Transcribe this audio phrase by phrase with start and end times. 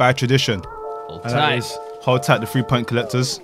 [0.00, 0.62] by tradition.
[1.08, 1.58] Hold And that tight.
[1.58, 3.38] is hold tight the three point collectors.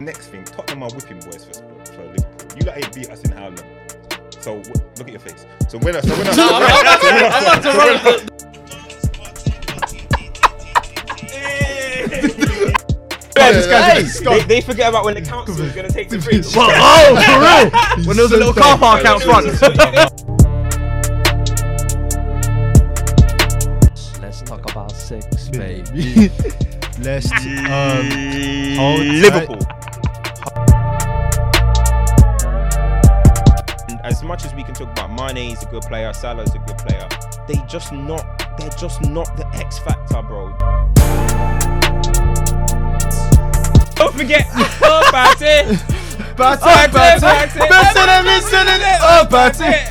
[0.00, 1.52] Next thing, Tottenham are whipping boys for,
[1.92, 2.58] for Liverpool.
[2.58, 3.58] You lot ain't beat us in how long?
[4.40, 5.44] So w- look at your face.
[5.68, 8.26] So when I, so when I, so when I, so when I,
[13.36, 14.02] Yeah, this guy's Hey!
[14.02, 16.46] just they, they forget about when the council is going to take the fridge.
[16.56, 18.06] oh, for real?
[18.06, 19.46] when there was a little car park out front.
[25.52, 26.30] sex, baby.
[27.02, 28.10] Let's um
[28.76, 29.58] hold Liverpool.
[33.88, 36.54] And as much as we can talk about Mane he's a good player, Salah is
[36.54, 37.08] a good player,
[37.48, 38.24] they just not.
[38.58, 40.50] They're just not the X factor, bro.
[43.94, 44.46] Don't forget
[44.78, 45.66] about it.
[46.36, 49.89] Batter, Batter, batter, batter, listening, listening, oh, batter.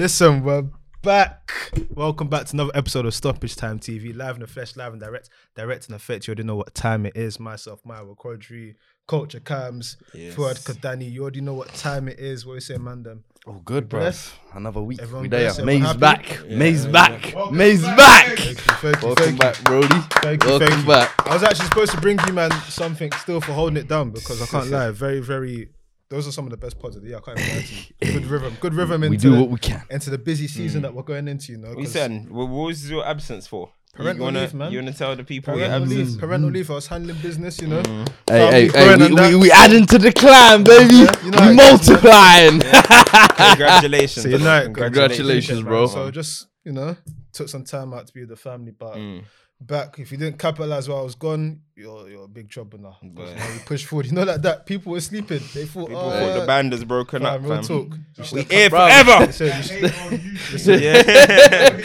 [0.00, 0.64] Listen, we're
[1.02, 1.52] back.
[1.90, 5.00] Welcome back to another episode of Stoppage Time TV, live in the flesh, live and
[5.02, 6.26] direct, direct in effect.
[6.26, 7.38] You already know what time it is.
[7.38, 11.12] Myself, Myra Quadri, Culture Cams, Fuad Kadani.
[11.12, 12.46] You already know what time it is.
[12.46, 13.02] What we say, man?
[13.02, 13.24] Them.
[13.46, 14.00] Oh, good, bro.
[14.00, 14.32] Bless.
[14.54, 15.02] Another week.
[15.02, 15.52] Everyone we there.
[15.62, 16.46] May's back.
[16.48, 17.52] May's yeah, back.
[17.52, 18.38] May's back.
[18.38, 19.64] Thank you, thank you, Welcome back.
[19.64, 19.88] Brody.
[20.22, 20.88] Thank you, Welcome thank you.
[20.88, 21.26] back.
[21.26, 24.40] I was actually supposed to bring you, man, something still for holding it down because
[24.40, 24.92] I can't lie.
[24.92, 25.68] Very, very.
[26.10, 27.18] Those are some of the best pods of the year.
[27.18, 27.88] I can't even lie.
[28.20, 28.56] Good rhythm.
[28.60, 29.82] Good rhythm into, We do the, what we can.
[29.90, 31.68] into the busy season that we're going into, you know.
[31.68, 32.26] What you 'cause saying?
[32.30, 33.70] What what was your absence for?
[33.94, 34.72] Parental you wanna, leave, man.
[34.72, 36.10] You wanna tell the people Parental absence?
[36.12, 36.18] leave.
[36.20, 36.70] Parental leave.
[36.70, 37.82] I was handling business, you know.
[38.28, 40.94] Hey, hey, Family hey, growing we, we, we adding to the clan, baby.
[40.96, 41.56] you know we it is, man.
[41.56, 42.60] multiplying.
[43.50, 44.24] Congratulations.
[44.24, 44.72] See you night.
[44.74, 45.86] Congratulations, bro.
[45.86, 46.96] So just, you know,
[47.32, 49.22] took some time out to be with the family, but Mm.
[49.60, 49.98] Back.
[49.98, 52.96] If you didn't capitalize while I was gone, you're you're a big trouble now.
[53.00, 53.34] 'Cause Boy.
[53.36, 54.06] now you push forward.
[54.06, 54.66] You know like that.
[54.66, 55.40] People were sleeping.
[55.54, 57.64] They thought, People oh, thought the band is broken fam, up, real fam.
[57.64, 57.98] talk.
[58.18, 58.86] You should We have here Bro.
[58.88, 59.26] forever.
[59.26, 61.76] Listen, you should- yeah.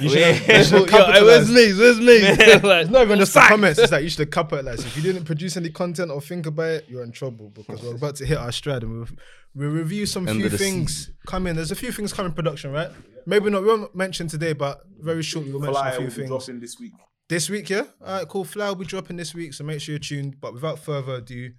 [0.00, 1.72] you should have- you should have Yo, where's me?
[1.74, 2.18] Where's me?
[2.22, 3.78] It's not even just the comments.
[3.78, 4.86] It's like you should have capitalized.
[4.86, 7.94] If you didn't produce any content or think about it, you're in trouble because we're
[7.96, 9.08] about to hit our stride and we'll,
[9.54, 11.54] we'll review some End few of the things coming.
[11.54, 12.90] There's a few things coming production, right?
[13.26, 13.62] Maybe not.
[13.62, 16.28] We won't mention today, but very shortly we'll mention a Flyer few will be things.
[16.28, 16.92] dropping this week.
[17.30, 17.84] This week, yeah?
[18.04, 18.44] All right, cool.
[18.44, 20.42] Flower will be dropping this week, so make sure you're tuned.
[20.42, 21.52] But without further ado,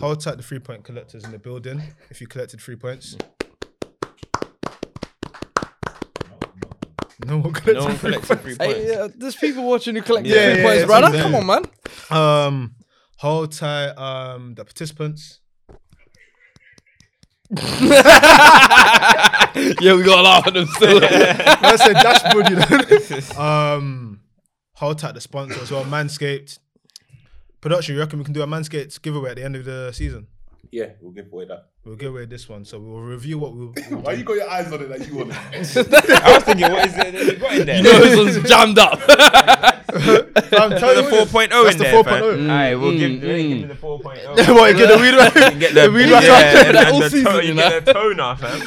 [0.00, 3.16] hold tight the three point collectors in the building if you collected three points.
[7.24, 8.74] No one collected No one three collected three points.
[8.74, 11.22] Hey, uh, there's people watching who collect Yeah, yeah, yeah, points, yeah, brother.
[11.22, 11.62] Come on, man.
[12.10, 12.74] Um,
[13.18, 15.38] hold tight um the participants.
[17.52, 17.62] yeah,
[19.94, 20.98] we got a lot of them still.
[21.04, 22.66] I said dashboard, you know.
[23.40, 24.21] um,
[24.74, 25.84] hold tight the sponsor as well.
[25.84, 26.58] Manscaped.
[27.60, 30.26] Production, you reckon we can do a Manscaped giveaway at the end of the season?
[30.70, 31.68] Yeah, we'll give away that.
[31.84, 33.74] We'll give away this one, so we'll review what we'll.
[33.90, 35.76] we'll Why you got your eyes on it like you want it?
[36.22, 37.76] I was thinking, what is it that you got in there?
[37.76, 38.98] you know this one's jammed up.
[39.92, 41.74] Fam, tell the you 4.0 it is.
[41.74, 42.04] in That's there, the 4.0.
[42.04, 42.50] fam.
[42.50, 43.20] Alright, we'll Mm, give, mm.
[43.20, 44.54] give me the 4.0.
[44.54, 45.58] What, you get the weed right?
[45.60, 46.32] Get the, weed yeah, whacker?
[46.68, 47.68] and, That and all the season, to- you you know?
[47.68, 48.60] get the toner, fam.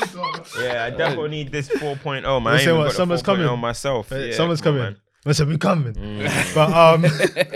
[0.61, 2.53] Yeah, I definitely need this 4.0, man.
[2.53, 3.59] I say even what, got the summer's 4.0 coming.
[3.59, 4.11] myself.
[4.11, 4.95] Yeah, Someone's come on, coming.
[5.27, 5.93] I said we're coming,
[6.53, 7.01] but um.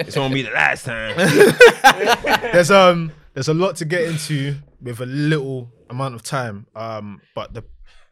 [0.09, 1.16] This won't be the last time.
[2.52, 6.66] there's um, there's a lot to get into with a little amount of time.
[6.75, 7.63] Um, but the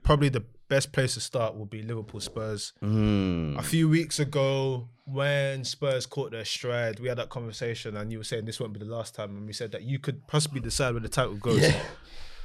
[0.04, 2.74] probably the best place to start will be Liverpool Spurs.
[2.84, 3.58] Mm.
[3.58, 8.20] A few weeks ago, when Spurs caught their stride, we had that conversation, and you
[8.20, 10.60] were saying this won't be the last time, and we said that you could possibly
[10.60, 11.66] decide where the title goes.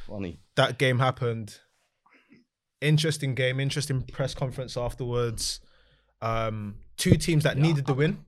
[0.06, 0.41] Funny.
[0.56, 1.59] That game happened.
[2.81, 5.61] Interesting game, interesting press conference afterwards.
[6.21, 8.19] Um, two teams that needed the win.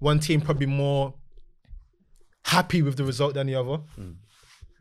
[0.00, 1.14] One team probably more
[2.44, 3.78] happy with the result than the other.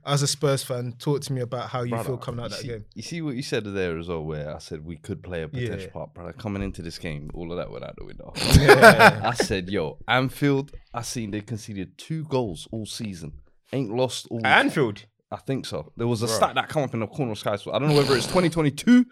[0.08, 2.56] As a Spurs fan, talk to me about how you Brother, feel coming out you
[2.58, 2.86] that see, game.
[2.94, 5.48] You see what you said there as well, where I said we could play a
[5.48, 5.88] potential Yeah.
[5.94, 6.34] part, brother.
[6.34, 8.32] Coming into this game, all of that went out the window.
[8.60, 9.22] Yeah.
[9.32, 13.34] I said, yo, Anfield, I seen they conceded two goals all season.
[13.74, 14.46] Ain't lost all.
[14.46, 15.06] Anfield.
[15.32, 15.92] I think so.
[15.98, 17.76] There was a stat that come up in the corner of Sky Sports.
[17.76, 19.06] I don't know whether it's 2022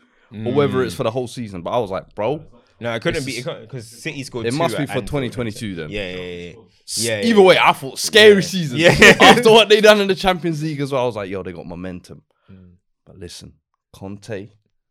[0.46, 0.86] or whether Mm.
[0.86, 2.46] it's for the whole season, but I was like, bro,
[2.84, 5.90] No, it couldn't be because City scored it must be for 2022 then.
[5.90, 6.54] Yeah, yeah, yeah.
[6.98, 8.78] Yeah, yeah, Either way, I thought scary season.
[8.78, 8.90] Yeah.
[9.22, 11.54] After what they done in the Champions League as well, I was like, yo, they
[11.54, 12.24] got momentum.
[12.52, 12.74] Mm.
[13.06, 13.54] But listen,
[13.94, 14.50] Conte,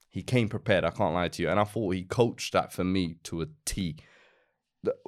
[0.08, 0.84] he came prepared.
[0.84, 3.46] I can't lie to you, and I thought he coached that for me to a
[3.66, 3.96] T.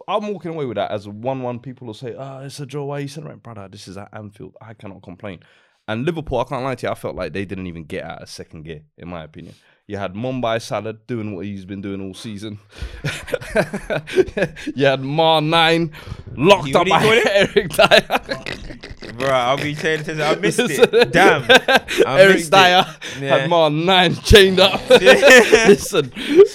[0.06, 1.60] I'm walking away with that as a one-one.
[1.60, 3.66] People will say, "Ah, it's a draw." Why you said right, brother?
[3.66, 4.54] This is at Anfield.
[4.60, 5.40] I cannot complain.
[5.88, 8.22] And Liverpool, I can't lie to you, I felt like they didn't even get out
[8.22, 9.54] of second gear, in my opinion.
[9.86, 12.58] You had Mumbai Salah doing what he's been doing all season.
[14.74, 15.92] you had Mar 9
[16.36, 19.12] locked You- up by do you call Eric Dier.
[19.12, 20.18] Bro, I'll be saying this.
[20.18, 21.12] I missed it.
[21.12, 21.42] Damn.
[22.06, 22.52] I Eric missed it.
[22.52, 22.86] Dier
[23.20, 23.38] Yeah.
[23.38, 24.88] had Mar 9 chained up.
[24.90, 26.10] Listen,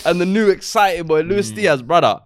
[0.05, 1.57] and the new exciting boy, Luis hmm.
[1.57, 2.21] Diaz, brother.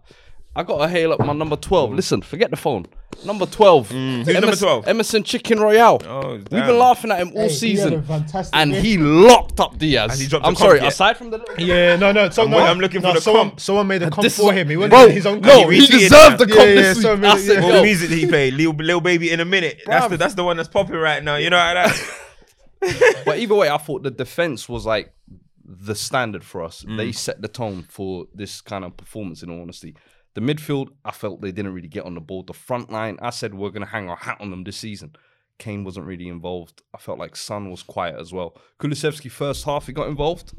[0.55, 1.93] I got to hail up my number 12.
[1.93, 2.85] Listen, forget the phone.
[3.25, 3.89] Number 12.
[3.89, 4.87] Who's number 12?
[4.87, 5.99] Emerson Chicken Royale.
[6.05, 8.03] Oh, We've been laughing at him all Hey, he had a season.
[8.03, 8.83] fantastic And game.
[8.83, 10.11] he locked up Diaz.
[10.11, 10.89] Has he dropped I'm sorry, yet?
[10.89, 12.29] aside from the little Yeah, no, no.
[12.29, 13.59] So, I'm no, I'm looking for the someone, comp.
[13.61, 14.69] Someone made a comp This for him.
[14.69, 15.41] He went Bro, his own.
[15.41, 16.53] no, He he deserved the that.
[16.55, 17.21] comp Yeah, yeah, this so week.
[17.21, 17.69] many- I said, yeah.
[17.69, 18.51] What music did he play?
[18.51, 19.81] Lil, Lil Baby in a minute.
[19.87, 21.37] That's the that's the one that's popping right now.
[21.37, 22.19] You know how that.
[23.25, 25.13] But either way, I thought the defense was like
[25.65, 26.83] the standard for us.
[26.83, 26.97] Mm.
[26.97, 29.41] They set the tone for this kind of performance.
[29.41, 29.95] In all honesty,
[30.33, 32.43] the midfield, I felt they didn't really get on the ball.
[32.43, 35.15] The front line, I said we're gonna hang our hat on them this season.
[35.59, 36.81] Kane wasn't really involved.
[36.93, 38.57] I felt like Son was quiet as well.
[38.79, 40.53] Kulusevski first half he got involved,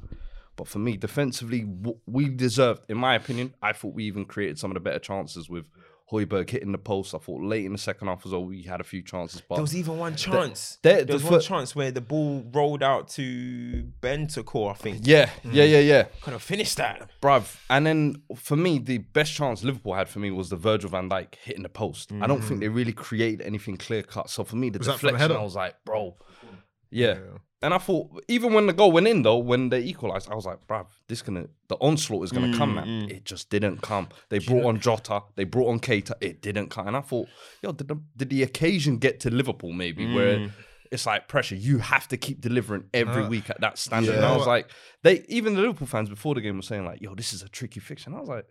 [0.56, 1.66] but for me defensively,
[2.06, 5.50] we deserved, in my opinion, I thought we even created some of the better chances
[5.50, 5.64] with.
[6.14, 7.14] Højbjerg hitting the post.
[7.14, 9.42] I thought late in the second half as well, we had a few chances.
[9.48, 10.78] But There was even one chance.
[10.82, 14.74] there- there the was one fir- chance where the ball rolled out to Bentancur, I
[14.74, 15.00] think.
[15.02, 15.70] yeah, yeah, mm.
[15.72, 16.02] yeah, yeah.
[16.22, 17.10] Could have finished that.
[17.20, 17.56] bruv.
[17.68, 21.08] And then for me, the best chance Liverpool had for me was the Virgil van
[21.08, 22.12] Dijk hitting the post.
[22.12, 22.60] I don't think mm.
[22.60, 24.30] they really created anything clear cut.
[24.30, 25.32] So for me, the Was that deflection.
[25.32, 26.16] I was like, bro,
[26.90, 27.18] yeah.
[27.64, 30.44] And I thought, even when the goal went in, though, when they equalized, I was
[30.44, 32.86] like, bruv, this gonna, the onslaught is gonna come, man.
[32.86, 33.10] Mm, mm.
[33.10, 34.10] It just didn't come.
[34.28, 36.88] They brought on Jota, they brought on Keita, it didn't come.
[36.88, 37.26] And I thought,
[37.62, 40.50] yo, did the, did the occasion get to Liverpool maybe where mm.
[40.92, 41.54] it's like pressure?
[41.54, 44.16] You have to keep delivering every week at that standard.
[44.16, 44.70] And I was like,
[45.02, 47.48] they even the Liverpool fans before the game were saying like, yo, this is a
[47.48, 48.06] tricky fix.
[48.06, 48.46] And I was like,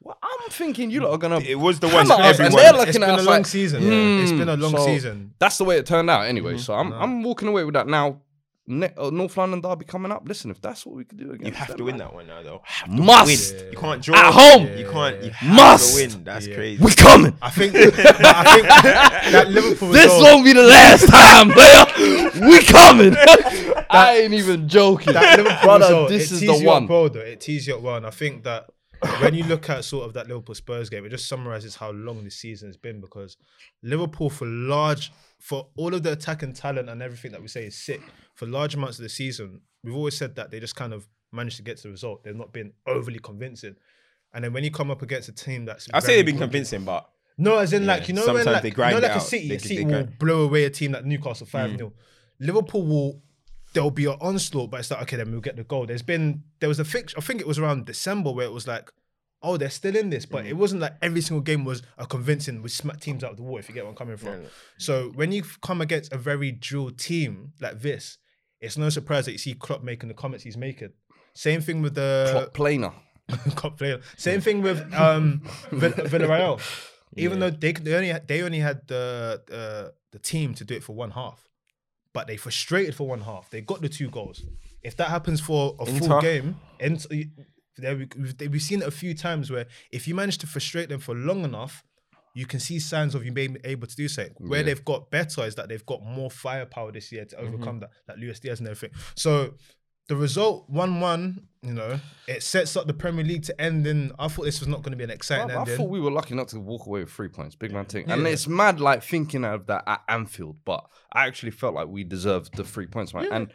[0.00, 1.40] well, I'm thinking you lot are gonna.
[1.40, 3.26] It was the one hammer for us, and they're It's looking been at a long
[3.26, 3.82] like, season.
[3.82, 4.22] hmm.
[4.22, 4.62] It's been a hmm.
[4.62, 5.34] long So, season.
[5.38, 6.52] That's the way it turned out anyway.
[6.52, 6.60] Mm-hmm.
[6.60, 7.02] So I'm uh-huh.
[7.02, 8.20] I'm walking away with that now.
[8.66, 10.26] Ne- uh, North London derby coming up.
[10.26, 12.42] Listen, if that's what we could do again, You have to win that one now,
[12.42, 12.62] though.
[12.88, 13.54] Must.
[13.54, 13.72] win.
[13.72, 14.66] You can't draw At home.
[14.78, 15.22] You can't.
[15.22, 15.96] You have Must.
[15.98, 16.24] to win.
[16.24, 16.82] That's crazy.
[16.82, 17.36] We coming.
[17.42, 17.74] I think.
[17.76, 18.66] I think
[19.32, 19.90] that Liverpool.
[19.90, 22.48] This result- won't be the last time, player.
[22.48, 23.14] We coming.
[23.90, 25.84] I ain't even joking, that Liverpool brother.
[25.84, 26.84] result, this it is tees the you one.
[26.84, 27.20] Up well, though.
[27.20, 28.70] It tees you up well, and I think that
[29.20, 32.24] when you look at sort of that Liverpool Spurs game, it just summarizes how long
[32.24, 33.36] this season has been because
[33.82, 35.12] Liverpool, for large,
[35.48, 38.00] for all of the attacking talent and everything that we say is sick,
[38.34, 41.58] for large amounts of the season, we've always said that they just kind of managed
[41.58, 42.24] to get to the result.
[42.24, 43.76] They've not been overly convincing.
[44.32, 46.84] And then when you come up against a team that's I say they've been convincing,
[46.86, 47.06] but
[47.36, 49.20] no, as in like you know when like they you know like a.
[49.20, 50.18] City, They- a City they will grind- Mm.
[50.18, 51.92] blow away a team like Newcastle five 0
[52.40, 53.22] Liverpool will
[53.74, 55.84] there'll be an onslaught, but it's like okay, then we'll get the goal.
[55.84, 57.14] There's been there was a fix.
[57.18, 58.90] I think it was around December where it was like,
[59.44, 60.30] oh, they're still in this, Mm.
[60.32, 62.62] but it wasn't like every single game was a convincing.
[62.62, 63.60] We smack teams out of the water.
[63.60, 64.44] If you get where I'm coming from.
[64.78, 68.18] So when you come against a very dual team like this,
[68.60, 70.90] it's no surprise that you see Klopp making the comments he's making.
[71.34, 72.92] Same thing with the Klopp planer.
[73.56, 74.00] Cup player.
[74.16, 76.60] Same thing with um Villarreal.
[77.16, 80.74] Even though they they only had, they only had the uh, the team to do
[80.74, 81.48] it for one half,
[82.12, 83.50] but they frustrated for one half.
[83.50, 84.42] They got the two goals.
[84.82, 87.04] If that happens for a full game, and
[87.76, 88.08] there we,
[88.48, 91.44] we've, seen it a few times where if you manage to frustrate them for long
[91.44, 91.82] enough,
[92.34, 94.34] you can see signs of you being able to do something.
[94.38, 94.66] Where Yeah.
[94.66, 97.46] they've got better is that they've got more firepower this year to Mm-hmm.
[97.54, 98.96] overcome that, like Luis Diaz and everything.
[99.16, 99.54] So
[100.08, 101.98] the result one one, you know,
[102.28, 104.12] it sets up the Premier League to end in.
[104.18, 105.76] I thought this was not going to be an exciting I ending.
[105.76, 107.54] thought we were lucky not to walk away with three points.
[107.54, 108.10] Big man thing.
[108.10, 112.04] And it's mad like thinking of that at Anfield, but I actually felt like we
[112.04, 113.28] deserved the three points, man.
[113.32, 113.52] And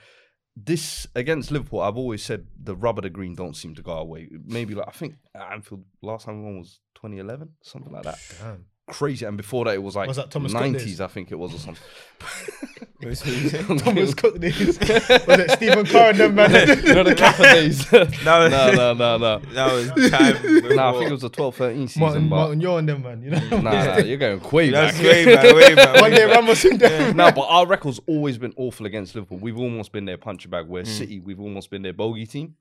[0.55, 4.29] this against Liverpool, I've always said the rubber the green don't seem to go away.
[4.45, 8.19] Maybe like I think Anfield last time we won was 2011, something like that.
[8.41, 8.65] Damn.
[8.89, 9.25] Crazy.
[9.25, 11.01] And before that it was like Was that Thomas 90s, days?
[11.01, 11.83] I think it was or something.
[13.79, 14.77] Thomas Cook days.
[14.77, 16.51] was it Stephen Carr and them man?
[16.85, 17.89] you know the Kappa days.
[17.93, 19.39] no, No, no, no, no.
[19.53, 20.75] that was time.
[20.75, 22.01] Nah, I think it was the 12 13 season.
[22.01, 23.21] Martin, but Martin, you're on them man.
[23.21, 23.61] You know.
[23.61, 24.93] nah, nah, you're going way back.
[24.93, 25.95] That's way back, way back.
[25.95, 27.15] Juande Ramos in them.
[27.15, 29.37] no, but our record's always been awful against Liverpool.
[29.37, 30.65] We've almost been their punching bag.
[30.65, 30.69] Mm.
[30.69, 32.55] Where City, we've almost been their bogey team.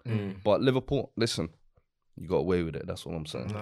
[0.45, 1.49] But Liverpool, listen,
[2.21, 2.87] you got away with it.
[2.87, 3.55] That's what I'm saying.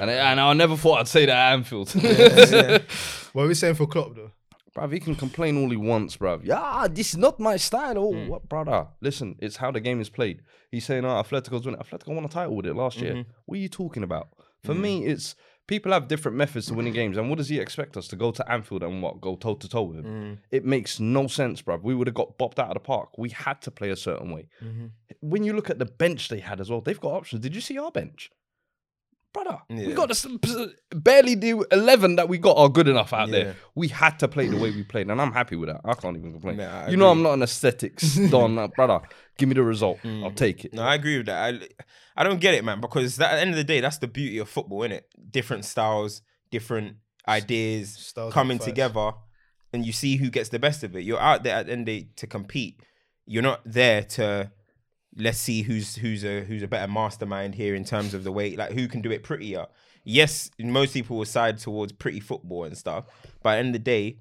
[0.00, 1.94] And, I- and I never thought I'd say that at Anfield.
[3.32, 4.30] What are we saying for Klopp though?
[4.76, 6.40] bruv, he can complain all he wants, bruv.
[6.44, 7.96] Yeah, this is not my style.
[7.98, 8.28] Oh, Mm.
[8.28, 8.88] what, brother?
[9.00, 10.42] Listen, it's how the game is played.
[10.70, 11.80] He's saying, oh, Atletico's winning.
[11.80, 13.14] Atletico won a title with it last year.
[13.14, 13.30] Mm-hmm.
[13.46, 14.28] What are you talking about?
[14.64, 14.80] For Mm.
[14.80, 15.36] me, it's
[15.66, 17.16] people have different methods to winning games.
[17.16, 19.20] And what does he expect us to go to Anfield and what?
[19.20, 20.04] Go toe to toe with him?
[20.04, 20.38] Mm.
[20.50, 21.82] It makes no sense, bruv.
[21.82, 23.16] We would have got bopped out of the park.
[23.16, 24.48] We had to play a certain way.
[24.62, 24.86] Mm-hmm.
[25.20, 27.42] When you look at the bench they had as well, they've got options.
[27.42, 28.30] Did you see our bench?
[29.34, 30.26] Brother, we got this
[30.94, 33.32] barely do eleven that we got are good enough out Yeah.
[33.44, 33.56] there.
[33.74, 35.82] We had to play the way we played, and I'm happy with that.
[35.84, 36.58] I can't even complain.
[36.58, 39.00] Yeah, I you know, I'm not an aesthetics don, uh, brother.
[39.36, 39.98] Give me the result.
[40.02, 40.24] Mm.
[40.24, 40.72] I'll take it.
[40.72, 41.54] No, I agree with that.
[41.54, 41.68] I,
[42.16, 44.06] I don't get it, man, because that, at the end of the day, that's the
[44.06, 45.06] beauty of football, isn't it?
[45.30, 46.96] Different styles, different
[47.28, 49.12] ideas Styles coming together,
[49.72, 51.00] and you see who gets the best of it.
[51.00, 52.80] You're out there at the end of the day to compete.
[53.26, 54.52] You're not there to
[55.16, 58.56] let's see who's who's a who's a better mastermind here in terms of the way
[58.56, 59.66] like who can do it prettier.
[60.04, 63.06] Yes, most people will side towards pretty football and stuff,
[63.42, 64.18] but at the end of the day,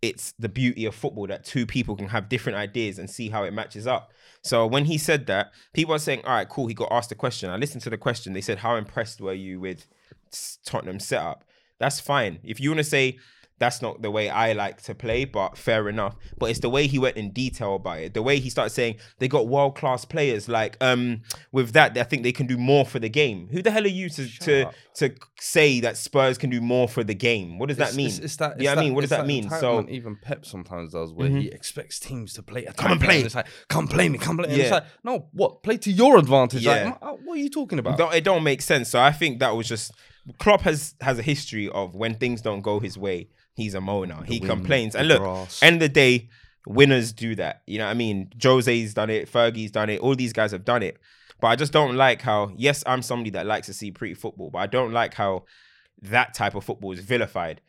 [0.00, 3.42] it's the beauty of football that two people can have different ideas and see how
[3.42, 4.12] it matches up.
[4.42, 7.16] So when he said that, people are saying, "All right, cool." He got asked a
[7.16, 7.50] question.
[7.50, 8.32] I listened to the question.
[8.32, 9.86] They said, "How impressed were you with
[10.64, 11.44] Tottenham setup?"
[11.80, 12.38] That's fine.
[12.44, 13.18] If you want to say
[13.58, 16.16] that's not the way I like to play, but fair enough.
[16.38, 18.14] But it's the way he went in detail about it.
[18.14, 20.48] The way he started saying they got world class players.
[20.48, 23.48] Like um, with that, I think they can do more for the game.
[23.52, 24.74] Who the hell are you to to up.
[24.96, 27.58] to say that Spurs can do more for the game?
[27.58, 28.08] What does that mean?
[28.08, 28.60] It's, it's that.
[28.60, 29.48] yeah, it's I mean, what does it's that mean?
[29.50, 32.64] So even Pep sometimes does, where he expects teams to play.
[32.76, 33.20] Come and play.
[33.20, 34.48] It's like, come play me, come play.
[34.48, 34.74] And it's Yeah.
[34.74, 35.62] like, no, what?
[35.62, 36.64] Play to your advantage.
[36.64, 36.96] Yeah.
[37.00, 38.14] Like, what are you talking about?
[38.14, 38.88] it don't make sense.
[38.90, 39.92] So I think that was just
[40.38, 44.24] Klopp has has a history of when things don't go his way, he's a moaner.
[44.26, 44.94] He wind, complains.
[44.94, 45.62] And look, grass.
[45.62, 46.28] end of the day,
[46.66, 47.62] winners do that.
[47.66, 48.30] You know what I mean?
[48.42, 50.98] Jose's done it, Fergie's done it, all these guys have done it.
[51.40, 54.50] But I just don't like how, yes, I'm somebody that likes to see pretty football,
[54.50, 55.44] but I don't like how
[56.02, 57.60] that type of football is vilified.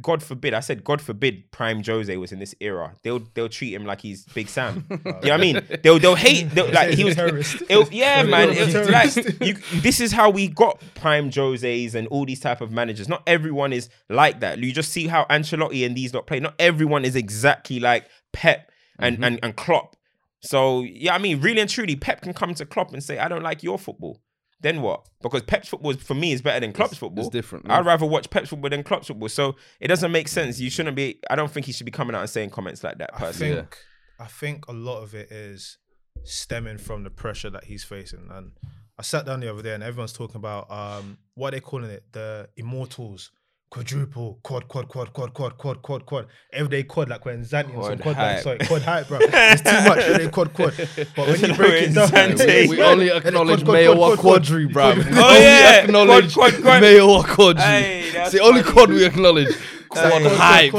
[0.00, 2.94] God forbid, I said, God forbid, Prime Jose was in this era.
[3.02, 4.86] They'll they'll treat him like he's Big Sam.
[4.90, 5.62] you know what I mean?
[5.82, 7.14] They'll they'll hate they'll, like he was.
[7.14, 7.62] Terrorist.
[7.90, 8.50] yeah, man.
[8.50, 12.70] A like, you, this is how we got Prime Jose's and all these type of
[12.70, 13.08] managers.
[13.08, 14.58] Not everyone is like that.
[14.58, 16.40] You just see how Ancelotti and these not play.
[16.40, 19.96] Not everyone is exactly like Pep and and and Klopp.
[20.42, 23.28] So yeah, I mean, really and truly, Pep can come to Klopp and say, "I
[23.28, 24.18] don't like your football."
[24.62, 25.06] Then what?
[25.22, 27.24] Because Pep's football is, for me is better than Klopp's football.
[27.24, 27.78] it's different, yeah.
[27.78, 29.28] I'd rather watch Pep's football than Klopp's football.
[29.28, 30.60] So it doesn't make sense.
[30.60, 31.18] You shouldn't be.
[31.30, 33.10] I don't think he should be coming out and saying comments like that.
[33.14, 33.78] I Personally, think
[34.18, 35.78] I think a lot of it is
[36.24, 38.28] stemming from the pressure that he's facing.
[38.30, 38.52] And
[38.98, 41.90] I sat down the other day and everyone's talking about um what are they calling
[41.90, 42.04] it?
[42.12, 43.30] The immortals.
[43.70, 46.26] Quadruple, quad, quad, quad, quad, quad, quad, quad, quad.
[46.52, 48.34] Everyday quad, like when Zanti and some Quad quad, hype.
[48.34, 49.18] like, sorry, quad hype, bro.
[49.32, 49.98] It's too much.
[49.98, 50.74] Everyday quad, quad.
[51.14, 52.68] But when you break it down, Zante.
[52.68, 54.86] we, we only acknowledge quad, Mayo or Quadri, bro.
[54.96, 55.44] Oh, only
[55.84, 56.80] acknowledge Quad, quad, quad.
[56.80, 58.12] Mayo or Quadri.
[58.12, 59.54] It's the only quad we acknowledge.
[59.90, 60.74] Quad Quad, quad, hype.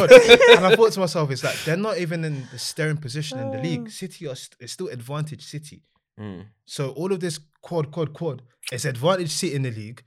[0.58, 3.52] And I thought to myself, it's like they're not even in the staring position in
[3.52, 3.90] the league.
[3.90, 5.84] City are it's still advantage City.
[6.18, 6.46] Mm.
[6.66, 10.02] So all of this quad, quad, quad, it's advantage City in the league.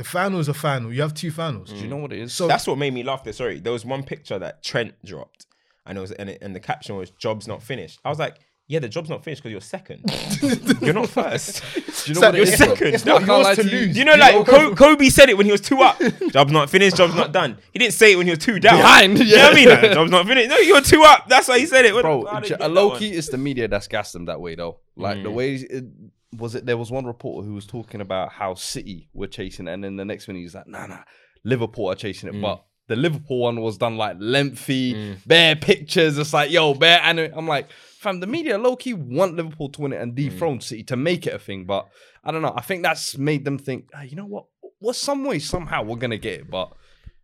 [0.00, 0.90] The finals are final.
[0.90, 1.68] You have two finals.
[1.70, 2.32] Do you know what it is?
[2.32, 3.22] So That's what made me laugh.
[3.22, 5.44] There, sorry, there was one picture that Trent dropped,
[5.84, 8.38] and it was and, it, and the caption was "Job's not finished." I was like,
[8.66, 10.00] "Yeah, the job's not finished because you're second.
[10.80, 11.62] you're not first.
[11.74, 12.56] Do you know So what it You're is?
[12.56, 12.86] second.
[12.94, 13.76] it's not yours to to you.
[13.88, 13.98] lose.
[13.98, 16.00] You know, like Kobe, Kobe said it when he was two up.
[16.30, 16.96] Job's not finished.
[16.96, 17.58] Job's not done.
[17.74, 18.78] He didn't say it when he was two down.
[18.78, 19.68] Behind, You know what I mean?
[19.68, 20.48] Like, job's not finished.
[20.48, 21.28] No, you were two up.
[21.28, 21.92] That's why he said it.
[21.92, 22.98] What- Bro, how did j- get that low one?
[22.98, 24.78] key, it's the media that's gassed them that way, though.
[24.96, 25.34] Like the Mm.
[25.34, 25.84] way it,
[26.36, 26.66] was it?
[26.66, 29.96] There was one reporter who was talking about how City were chasing, it, and then
[29.96, 31.02] the next one he's like, "Nah, nah,
[31.44, 32.42] Liverpool are chasing it." Mm.
[32.42, 36.18] But the Liverpool one was done like lengthy, bare pictures.
[36.18, 39.80] It's like, yo, bare, and I'm like, fam, the media low key want Liverpool to
[39.80, 41.66] win it and dethrone City to make it a thing.
[41.66, 41.88] But
[42.24, 42.52] I don't know.
[42.56, 44.46] I think that's made them think, "Ah, you know what?
[44.80, 46.72] Well, some way, somehow, we're gonna get it, but.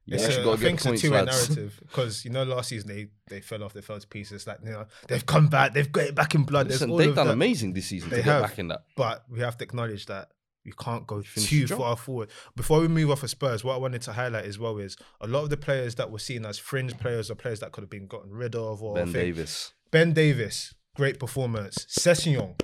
[0.08, 3.08] You It's got I think it's a two-way narrative because you know last season they
[3.28, 4.46] they fell off, they fell to pieces.
[4.46, 6.68] Like you know they've come back, they've got it back in blood.
[6.68, 7.32] Listen, they've done that.
[7.32, 8.42] amazing this season They to have.
[8.42, 8.84] get back in that.
[8.96, 10.28] but we have to acknowledge that
[10.64, 12.28] we can't go Finish too far forward.
[12.54, 15.26] Before we move off of Spurs, what I wanted to highlight as well is a
[15.26, 17.90] lot of the players that were seen as fringe players or players that could have
[17.90, 18.82] been gotten rid of.
[18.82, 19.72] Or Ben Davies.
[19.90, 21.84] Ben Davies, great performance.
[21.88, 22.54] Session,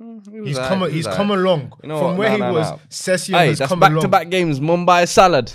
[0.00, 1.16] mm, he's alright, come he's alright.
[1.16, 2.18] come along You know from what?
[2.18, 2.70] where Nah, he nah, was.
[2.70, 2.78] nah.
[2.88, 4.02] Session Hey, has that's come back along.
[4.02, 4.60] to back games.
[4.60, 5.52] Mumbai salad.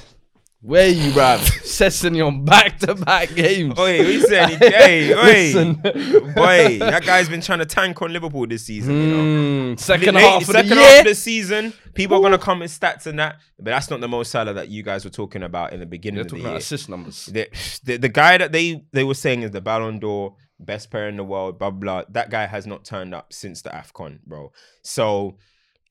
[0.62, 1.38] Where you, bruv?
[1.64, 3.78] Sessegnon back to back games.
[3.80, 4.50] Oi, you said?
[4.58, 5.74] Hey, oi.
[6.34, 9.24] Boy, that guy's been trying to tank on Liverpool this season, you know.
[9.76, 12.60] Mm, second Late- half of second the half of the season, people are gonna come
[12.60, 15.44] with stats and that, but that's not the most Salah that you guys were talking
[15.44, 16.50] about in the beginning They're of the talking year.
[16.54, 17.28] about assist numbers.
[17.28, 17.48] the,
[17.84, 21.18] the the guy that they they were saying is the Ballon d'Or best player in
[21.18, 22.04] the world, blah blah.
[22.10, 24.52] That guy has not turned up since the Afcon, bro.
[24.82, 25.38] So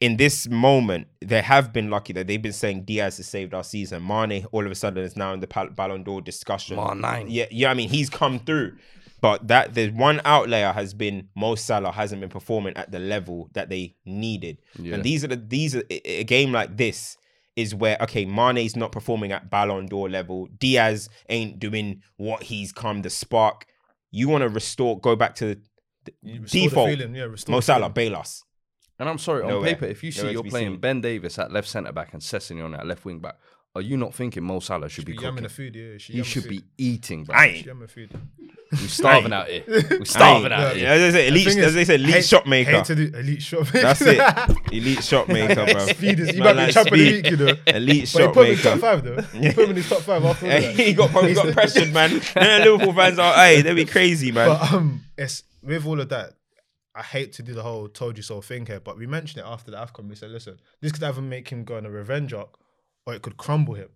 [0.01, 3.65] in this moment, they have been lucky that they've been saying Diaz has saved our
[3.65, 4.07] season.
[4.07, 6.77] Mane all of a sudden is now in the Pal- Ballon d'Or discussion.
[6.77, 7.27] Mane.
[7.29, 7.71] Yeah, yeah.
[7.71, 8.77] I mean, he's come through.
[9.23, 13.49] But that the one outlier has been Mo Salah hasn't been performing at the level
[13.55, 14.59] that they needed.
[14.79, 14.95] Yeah.
[14.95, 17.17] And these are the these are a game like this
[17.57, 20.49] is where okay, Mane's not performing at Ballon d'Or level.
[20.59, 23.65] Diaz ain't doing what he's come the spark.
[24.11, 25.57] You want to restore, go back to
[26.05, 26.89] the Restore the default.
[26.91, 28.45] feeling, yeah, restore Mo Salah, bail us.
[28.99, 30.81] And I'm sorry, on paper, if you see Nowhere you're be playing seen.
[30.81, 33.37] Ben Davies at left centre back and Sessegnon at left wing back,
[33.75, 35.43] are you not thinking Mo Salah should be Be yamming cooking?
[35.43, 35.99] the food, yeah.
[35.99, 36.49] She He yamming should food.
[36.51, 37.37] be eating, bro.
[37.37, 37.67] I She ain't.
[37.67, 38.11] yamming food.
[38.73, 39.63] We're starving out here.
[39.69, 40.53] We're starving ain't.
[40.55, 40.85] out here.
[40.87, 42.71] Yeah, as I say, elite, thing as they say, elite hate- shot maker.
[42.71, 43.83] Hate to do elite shot maker.
[43.83, 44.57] That's it.
[44.73, 45.87] Elite shot maker, bro.
[45.87, 47.13] Speed is, you Man might be like champ of the speed.
[47.25, 47.55] week, you know.
[47.67, 48.81] Elite But he shot put him in top maker.
[48.81, 49.23] five though.
[49.39, 50.75] He put him in his top five after all Hey, that.
[50.75, 52.11] he got probably got pressured, man.
[52.13, 54.49] And then Liverpool fans are, hey, they be crazy, man.
[54.49, 56.33] But um, it's with all of that.
[56.97, 59.49] I hate to do the whole "told you so" thing here, but we mentioned it
[59.49, 60.09] after the Afcon.
[60.09, 62.57] We said, listen, this could either make him go on a revenge arc,
[63.07, 63.89] or it could crumble him.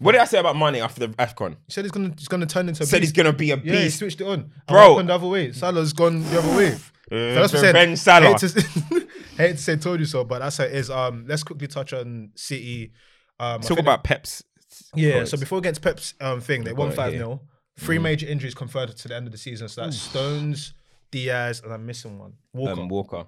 [0.00, 1.50] what did I say about Mane after the AFCON?
[1.66, 3.74] He said he's gonna he's gonna turn into a Said he's gonna be a beast.
[3.74, 4.94] yeah, he switched it on, Bro.
[4.94, 5.52] Bro, the other way.
[5.52, 6.72] Salah's gone the other way.
[6.72, 6.78] Uh,
[7.10, 8.22] So that's what I revenge said.
[8.22, 8.28] Salah.
[8.28, 10.90] Hate to, hate to say "told you so," but that's how it is.
[10.90, 12.92] Um, let's quickly touch on City.
[13.38, 14.42] Um, I Talk think about Pep's.
[14.94, 17.18] Yeah, so before against Pep's um, thing, they Got won it 5 here.
[17.20, 17.40] 0.
[17.78, 18.02] 3 Mm-hmm.
[18.02, 19.68] major injuries confirmed to the end of the season.
[19.68, 20.74] So that's Stones,
[21.10, 22.34] Dias, and I'm missing one.
[22.52, 22.80] Walker.
[22.80, 23.26] Um, Walker.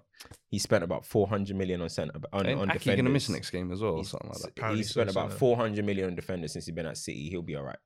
[0.50, 2.96] He spent about 400 million on centre on, Ain't on Aké defenders.
[3.02, 4.50] gonna miss next game as well, or something like that.
[4.50, 5.38] Apparently He spent so, about so.
[5.38, 7.28] 400 million on defenders since he's been at City.
[7.28, 7.78] He'll be all right.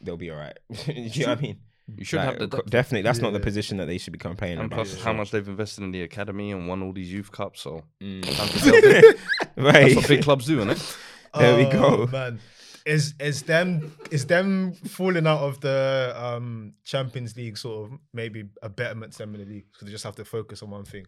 [0.00, 0.56] They'll be all right.
[0.86, 1.60] Do you know what I mean?
[1.96, 2.70] You should Like, have the depth.
[2.70, 3.02] definitely.
[3.02, 4.86] That's not the position that they should be complaining And about.
[4.86, 7.60] plus, how much they've invested in the academy and won all these youth cups.
[7.60, 8.22] So Mm.
[8.36, 9.18] time to build it.
[9.56, 9.72] right.
[9.84, 10.96] that's what big clubs do, isn't it?
[11.38, 12.06] There we Oh, go.
[12.10, 12.40] Man,
[12.86, 18.44] is is them is them falling out of the um Champions League sort of maybe
[18.62, 20.84] a betterment to them in the league because they just have to focus on one
[20.84, 21.04] thing.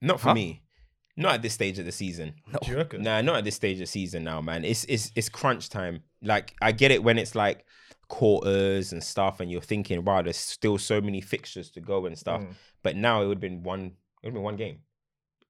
[0.00, 0.34] Not for Huh?
[0.34, 0.62] me.
[1.16, 2.34] Not at this stage of the season.
[2.62, 3.02] Do you reckon?
[3.02, 4.64] Nah, not at this stage of the season now, man.
[4.64, 6.02] It's it's it's crunch time.
[6.22, 7.66] Like I get it when it's like
[8.08, 12.16] quarters and stuff, and you're thinking, wow, there's still so many fixtures to go and
[12.18, 12.42] stuff.
[12.42, 12.54] Mm.
[12.82, 13.92] But now it would have been one.
[14.22, 14.78] It would have been one game,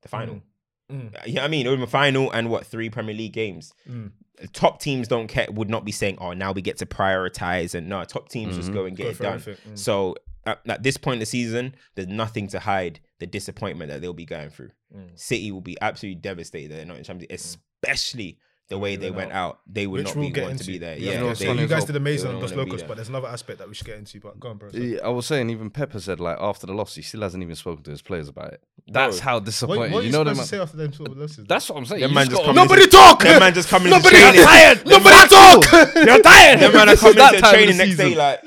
[0.03, 0.37] the final.
[0.37, 0.43] Mm.
[0.90, 3.73] Uh, Yeah, I mean, it would have final and what three Premier League games.
[3.88, 4.12] Mm.
[4.52, 5.47] Top teams don't care.
[5.50, 8.70] Would not be saying, oh, now we get to prioritize, and no, top teams just
[8.70, 8.75] Mhm.
[8.75, 9.38] go and get Go it done.
[9.40, 9.78] Mm.
[9.78, 10.16] So
[10.47, 14.14] at, at this point in the season, there's nothing to hide the disappointment that they'll
[14.14, 14.70] be going through.
[14.97, 15.18] Mm.
[15.18, 17.38] City will be absolutely devastated they're not in Champions League,
[17.85, 18.38] especially
[18.71, 19.59] the way they went out.
[19.67, 20.65] They would Which not we'll be get wanting into.
[20.65, 20.97] to be there.
[20.97, 22.50] We Yeah, have to know they- funny you guys did amazing They on don't Dos
[22.53, 22.89] wanna be Locos, there.
[22.89, 24.19] but there's another aspect that we should get into.
[24.21, 24.71] But go on, bro.
[24.73, 27.55] Yeah, I was saying even Pepper said like after the loss, he still hasn't even
[27.57, 28.62] spoken to his players about it.
[28.89, 29.93] That's Bro, how What, disappointed.
[29.93, 30.45] what are you you know supposed them.
[30.45, 31.45] to say after them sort of losses?
[31.47, 32.00] That's what I'm saying.
[32.00, 33.23] Them You man just just gotta- come Nobody into- talk!
[33.23, 34.43] Them man just coming into Nobody training.
[34.45, 34.87] tired!
[34.87, 35.65] Nobody man- talk!
[35.95, 36.59] You're tired.
[36.61, 38.19] Them man are coming that into time of training the next day season.
[38.19, 38.41] like.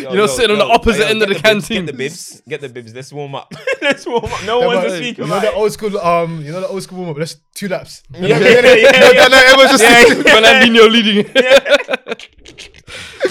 [0.00, 1.86] You know, sitting on the opposite end of the canteen.
[1.86, 2.42] Get the bibs.
[2.48, 2.94] Get the bibs.
[2.94, 3.52] Let's warm up.
[3.80, 4.44] Let's warm up.
[4.44, 5.42] No Yeah, one to speak you know about.
[5.42, 5.56] the it.
[5.56, 7.16] old school, um, you know the old school warm up.
[7.18, 7.89] Let's two laps.
[8.12, 9.26] Yeah, yeah, yeah, yeah.
[9.28, 11.16] no, everyone's just Fernandinho leading.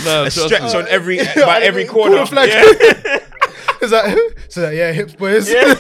[0.06, 0.80] no, A trust stretch me.
[0.80, 2.12] on every by every corner.
[2.18, 2.50] Corner flag.
[2.50, 3.20] Yeah.
[3.82, 5.50] Is that, so that, yeah, hips boys.
[5.50, 5.74] Yeah.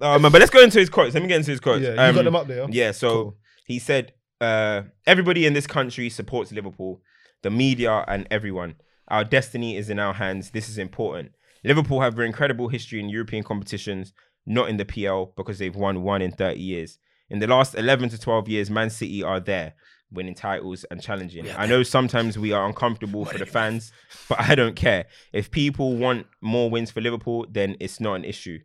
[0.00, 1.14] Oh man, but let's go into his quotes.
[1.14, 1.82] Let me get into his quotes.
[1.82, 2.66] Yeah, you Um, got them up there.
[2.70, 3.36] Yeah, so Cool.
[3.66, 7.00] he said, uh, everybody in this country supports Liverpool,
[7.42, 8.76] the media and everyone.
[9.08, 10.50] Our destiny is in our hands.
[10.50, 11.32] This is important.
[11.62, 14.12] Liverpool have an incredible history in European competitions,
[14.46, 16.98] not in the PL because they've won one in 30 years.
[17.30, 19.74] In the last 11 to 12 years, Man City are there,
[20.10, 21.50] winning titles and challenging.
[21.56, 23.92] I know sometimes we are uncomfortable for the fans,
[24.28, 25.06] but I don't care.
[25.32, 28.58] If people want more wins for Liverpool, then it's not an issue.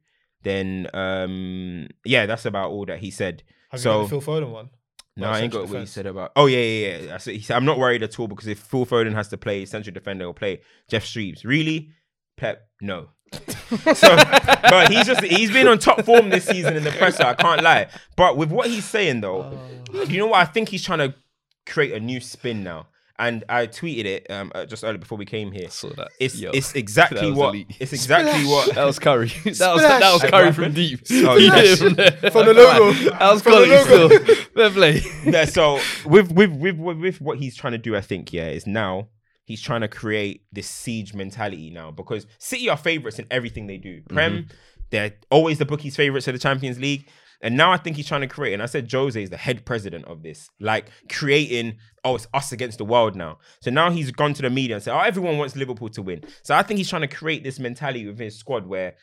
[0.44, 3.44] Then, um, yeah, that's about all that he said.
[3.72, 4.70] Have so, you got the Phil Foden one?
[5.20, 6.32] no, I ain't got what he said about.
[6.36, 7.16] Oh yeah, yeah, yeah.
[7.16, 9.38] I said, he said, I'm not worried at all because if Phil Foden has to
[9.38, 11.44] play central defender, he'll play Jeff Streeves.
[11.44, 11.92] Really,
[12.38, 12.70] Pep?
[12.82, 13.10] No.
[13.94, 14.16] so,
[14.70, 17.24] but he's just he's been on top form this season in the presser.
[17.24, 17.88] I can't lie.
[18.16, 19.58] But with what he's saying though,
[20.08, 20.40] you know what?
[20.42, 21.14] I think he's trying to
[21.66, 22.88] create a new spin now.
[23.22, 25.70] And I tweeted it um, uh, just earlier before we came here.
[25.70, 26.08] saw that.
[26.22, 27.76] It's Yo, it's exactly that what elite.
[27.78, 29.28] it's exactly what That was Curry.
[29.44, 31.02] That was that was Curry from deep.
[31.12, 31.76] Oh, You yeah.
[31.76, 31.96] from.
[31.96, 32.94] From the logo.
[33.10, 34.08] That was From the logo.
[34.16, 34.36] still.
[34.56, 35.02] Fair play.
[35.26, 38.48] yeah, so with, with with with with what he's trying to do, I think, yeah,
[38.48, 39.10] is now
[39.50, 43.78] he's trying to create this siege mentality now because City are favorites in everything they
[43.78, 44.00] do.
[44.08, 44.54] Prem, mm-hmm.
[44.92, 47.10] they're always the bookies' favorites of the Champions League.
[47.42, 49.66] And now I think he's trying to create, and I said Jose is the head
[49.66, 53.40] president of this, like creating, oh, it's us against the world now.
[53.62, 56.24] So now he's gone to the media and said, oh, everyone wants Liverpool to win.
[56.44, 58.98] So I think he's trying to create this mentality within his squad where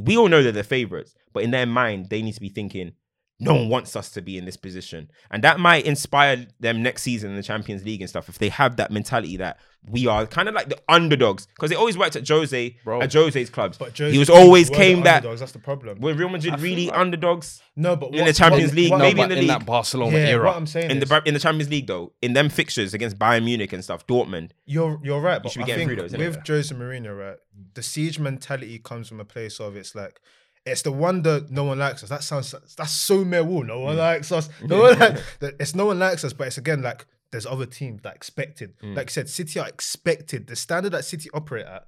[0.00, 2.48] we all know that they're the favorites, but in their mind, they need to be
[2.48, 2.92] thinking,
[3.40, 5.10] no one wants us to be in this position.
[5.30, 8.50] And that might inspire them next season in the Champions League and stuff if they
[8.50, 11.46] have that mentality that we are kind of like the underdogs.
[11.46, 13.00] Because it always worked at Jose, Bro.
[13.00, 13.78] at Jose's clubs.
[13.78, 15.16] But Jose he was always came that.
[15.24, 16.00] underdogs, That's the problem.
[16.00, 18.90] Were Real Madrid I really like- underdogs No, but in the Champions what- League?
[18.90, 19.48] what- No, maybe in the in league.
[19.48, 20.46] that Barcelona yeah, era.
[20.48, 22.92] what I'm saying in the is, Bra- in the Champions League though, in them fixtures
[22.92, 24.50] against Bayern Munich and stuff, Dortmund.
[24.66, 26.36] You're you're right, but should be I getting think through those, innit?
[26.36, 27.36] with Jose Mourinho, right,
[27.72, 30.20] the siege mentality comes from a place of it's like
[30.66, 32.08] it's the one that no one likes us.
[32.10, 33.66] That sounds that's so Millwall.
[33.66, 33.84] No Mm.
[33.84, 34.48] one likes us.
[34.62, 38.02] No one like, it's no one likes us, but it's again like there's other teams
[38.02, 38.76] that expected.
[38.82, 38.96] Mm.
[38.96, 40.46] Like you said, City are expected.
[40.48, 41.86] The standard that City operate at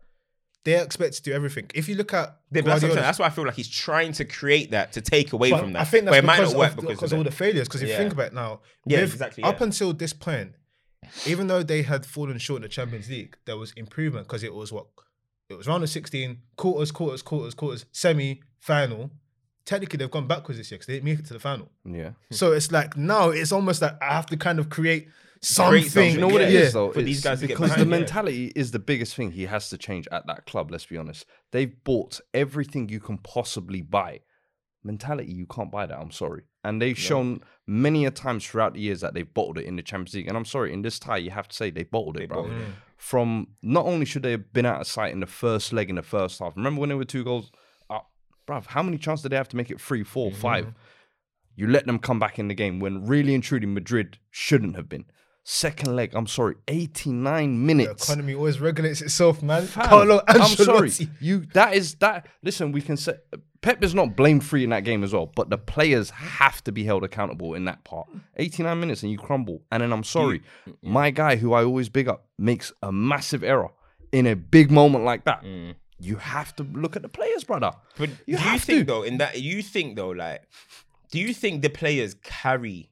[0.64, 1.68] they're expected to do everything.
[1.74, 3.02] If you look at Yeah, but that's, what I'm Guardiola, saying.
[3.02, 5.72] that's why I feel like he's trying to create that to take away but from
[5.72, 5.80] that.
[5.80, 7.32] I think but that's it might because not work of, because, because of all the
[7.32, 7.66] failures.
[7.66, 10.52] Because if you think about it now, Yeah, with- exactly, Up until this point,
[11.26, 14.54] even though they had fallen short in the Champions League, there was improvement because it
[14.54, 14.86] was what
[15.52, 19.10] it was round of sixteen, quarters, quarters, quarters, quarters, semi, final.
[19.64, 21.70] Technically, they've gone backwards this year because they didn't make it to the final.
[21.84, 22.12] Yeah.
[22.32, 25.08] So it's like now it's almost like I have to kind of create
[25.40, 25.70] something.
[25.82, 26.60] Create something, You know what it Yeah.
[26.60, 26.90] is though?
[26.90, 27.98] For these guys to get because the behind, yeah.
[27.98, 30.70] mentality is the biggest thing he has to change at that club.
[30.72, 31.26] Let's be honest.
[31.52, 34.20] They've bought everything you can possibly buy.
[34.84, 35.98] Mentality, you can't buy that.
[35.98, 36.42] I'm sorry.
[36.64, 39.82] And they've shown many a times throughout the years that they've bottled it in the
[39.82, 40.28] Champions League.
[40.28, 42.44] And I'm sorry, in this tie, you have to say they bottled it, bro.
[42.44, 42.64] bottled Mm.
[42.96, 45.96] From not only should they have been out of sight in the first leg in
[45.96, 46.54] the first half.
[46.56, 47.50] Remember when they were two goals
[47.90, 48.10] up,
[48.46, 48.66] bruv?
[48.66, 50.40] How many chances did they have to make it three, four, Mm-hmm.
[50.40, 50.74] five?
[51.54, 54.88] You let them come back in the game when really and truly Madrid shouldn't have
[54.88, 55.04] been.
[55.44, 57.66] Second leg, I'm sorry, 89 minutes.
[57.66, 58.04] The minutes.
[58.08, 59.66] economy always regulates itself, man.
[59.66, 60.88] Fam, Carlo I'm sorry.
[60.88, 61.10] Ancelotti.
[61.20, 62.28] You that is that.
[62.44, 63.14] Listen, we can say
[63.60, 66.72] Pep is not blame free in that game as well, but the players have to
[66.72, 68.08] be held accountable in that part.
[68.36, 70.42] 89 minutes and you crumble, and then I'm sorry,
[70.80, 73.70] my guy who I always big up makes a massive error
[74.12, 75.42] in a big moment like that.
[75.42, 75.74] Mm.
[75.98, 77.72] You have to look at the players, brother.
[77.96, 78.84] But You do you think to.
[78.84, 80.42] though, in that you think though, like,
[81.10, 82.90] do you think the players carry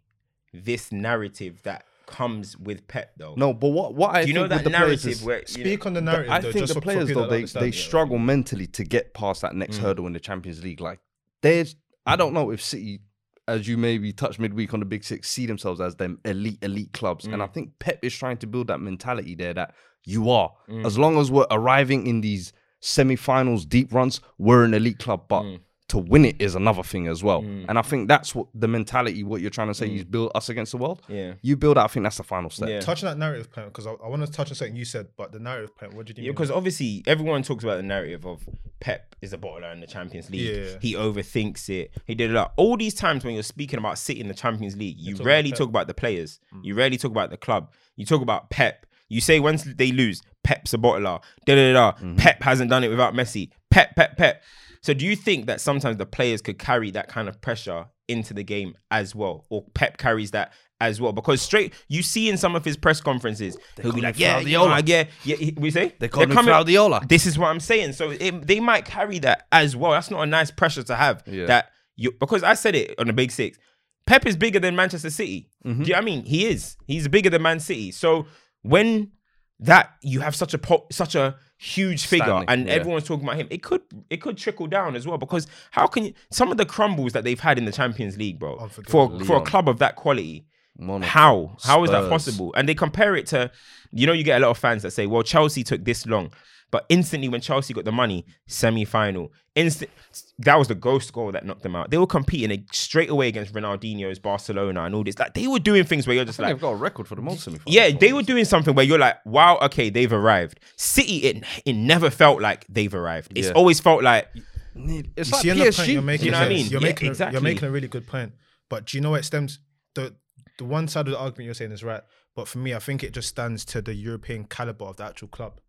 [0.52, 3.34] this narrative that comes with Pep though?
[3.36, 5.24] No, but what what I Do you know think with that the players narrative is-
[5.24, 6.30] where you Speak know, on the narrative.
[6.30, 7.74] I though, think just the players people though they they it.
[7.74, 9.82] struggle mentally to get past that next mm.
[9.82, 10.80] hurdle in the Champions League.
[10.80, 11.00] Like
[11.42, 13.00] there's I don't know if City,
[13.48, 16.92] as you maybe touched midweek on the Big Six, see themselves as them elite elite
[16.92, 17.54] clubs, and I mm.
[17.54, 20.52] think Pep is trying to build that mentality there that you are
[20.84, 20.98] as mm.
[20.98, 25.44] long as we're arriving in these semi-finals, deep runs, we're an elite club, but.
[25.90, 27.66] To win it is another thing as well, mm.
[27.68, 29.24] and I think that's what the mentality.
[29.24, 30.10] What you're trying to say, you mm.
[30.10, 31.02] build us against the world.
[31.08, 31.34] Yeah.
[31.42, 31.76] you build.
[31.76, 32.68] that, I think that's the final step.
[32.68, 32.80] Yeah.
[32.80, 35.08] touch on that narrative point because I, I want to touch on something you said,
[35.16, 35.94] but the narrative point.
[35.94, 36.34] What did you Yeah, mean?
[36.34, 38.48] because obviously everyone talks about the narrative of
[38.80, 40.56] Pep is a bottler in the Champions League.
[40.56, 40.78] Yeah.
[40.80, 41.92] He overthinks it.
[42.06, 42.52] He did a lot.
[42.56, 45.58] All these times when you're speaking about City in the Champions League, you rarely about
[45.58, 46.40] talk about the players.
[46.54, 46.64] Mm.
[46.64, 47.72] You rarely talk about the club.
[47.96, 48.86] You talk about Pep.
[49.08, 51.22] You say once they lose, Pep's a bottler.
[51.44, 51.72] Da da da.
[51.72, 51.92] da.
[51.98, 52.16] Mm-hmm.
[52.16, 53.50] Pep hasn't done it without Messi.
[53.70, 54.42] Pep, Pep, Pep.
[54.82, 58.32] So do you think that sometimes the players could carry that kind of pressure into
[58.34, 61.12] the game as well, or Pep carries that as well?
[61.12, 64.52] Because straight, you see in some of his press conferences, he'll be like, "Yeah, you
[64.58, 67.06] know, yeah, yeah." he- We say They call They're him Claudiola.
[67.08, 67.92] This is what I'm saying.
[67.92, 69.92] So it, they might carry that as well.
[69.92, 71.22] That's not a nice pressure to have.
[71.26, 71.46] Yeah.
[71.46, 73.58] That you because I said it on the Big Six.
[74.06, 75.50] Pep is bigger than Manchester City.
[75.64, 75.82] Mm-hmm.
[75.82, 76.24] Do you know what I mean?
[76.24, 76.76] He is.
[76.86, 77.92] He's bigger than Man City.
[77.92, 78.26] So
[78.62, 79.12] when
[79.60, 82.72] that you have such a po- such a huge figure Stanley, and yeah.
[82.72, 86.06] everyone's talking about him, it could it could trickle down as well because how can
[86.06, 89.24] you some of the crumbles that they've had in the Champions League, bro, for Unforgivable.
[89.26, 90.46] for a club of that quality,
[90.78, 91.56] Monaco, how?
[91.62, 92.54] How is that possible?
[92.56, 93.50] And they compare it to,
[93.92, 96.32] you know, you get a lot of fans that say, well, Chelsea took this long.
[96.70, 99.90] But instantly, when Chelsea got the money, semi final, instant
[100.38, 101.90] that was the ghost goal that knocked them out.
[101.90, 105.18] They were competing straight away against Ronaldinho's Barcelona and all this.
[105.18, 107.08] Like they were doing things where you're just I think like, they've got a record
[107.08, 110.12] for the most semi yeah, they were doing something where you're like, wow, okay, they've
[110.12, 110.60] arrived.
[110.76, 113.32] City, it it never felt like they've arrived.
[113.36, 113.54] It's Yeah.
[113.54, 114.28] always felt like
[114.76, 115.92] It's You like see on point PSG.
[115.94, 116.26] you're making.
[116.26, 116.66] you know what I mean?
[116.66, 117.10] You're Yeah, making.
[117.20, 118.32] a- You're making a really good point.
[118.68, 119.58] But do you know what stems?
[119.94, 120.14] The
[120.58, 122.02] the one side of the argument you're saying is right.
[122.36, 125.26] But for me, I think it just stands to the European caliber of the actual
[125.28, 125.60] club.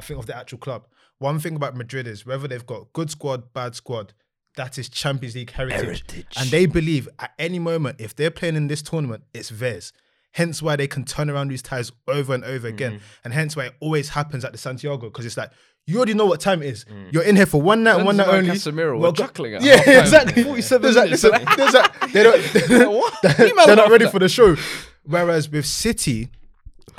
[0.00, 0.86] I think of the actual club.
[1.18, 4.14] One thing about Madrid is whether they've got good squad, bad squad,
[4.56, 6.02] that is Champions League heritage.
[6.38, 9.92] And they believe at any moment, if they're playing in this tournament, it's theirs.
[10.32, 12.92] Hence why they can turn around these ties over and over again.
[12.94, 13.04] Mm-hmm.
[13.24, 15.50] And hence why it always happens at the Santiago because it's like,
[15.86, 16.86] you already know what time it is.
[17.10, 18.48] You're in here for one night and one night only.
[18.50, 19.98] and Casemiro were Well, go- chuckling at Yeah, half-time.
[20.00, 20.42] exactly.
[20.44, 21.22] 47 There's like, minutes.
[21.24, 22.42] listen, there's like, they don't,
[23.66, 24.56] they're not ready for the show.
[25.04, 26.30] Whereas with City,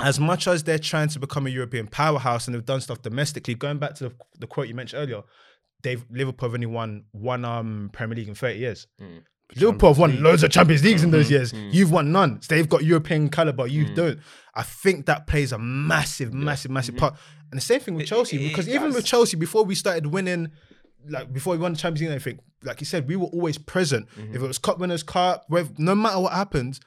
[0.00, 3.54] as much as they're trying to become a European powerhouse and they've done stuff domestically,
[3.54, 5.22] going back to the, the quote you mentioned earlier,
[5.82, 8.86] they've Liverpool have only won one um Premier League in 30 years.
[9.00, 9.22] Mm.
[9.56, 11.34] Liverpool have won loads of Champions Leagues in those mm-hmm.
[11.34, 11.52] years.
[11.52, 11.74] Mm.
[11.74, 12.40] You've won none.
[12.40, 13.66] So they've got European caliber.
[13.66, 13.94] You mm.
[13.94, 14.20] don't.
[14.54, 17.00] I think that plays a massive, massive, massive mm-hmm.
[17.00, 17.16] part.
[17.50, 18.96] And the same thing with Chelsea, it because even does.
[18.96, 20.52] with Chelsea, before we started winning,
[21.06, 23.58] like before we won the Champions League and everything, like you said, we were always
[23.58, 24.08] present.
[24.16, 24.34] Mm-hmm.
[24.34, 26.80] If it was Cup Winners' Cup, with, no matter what happens,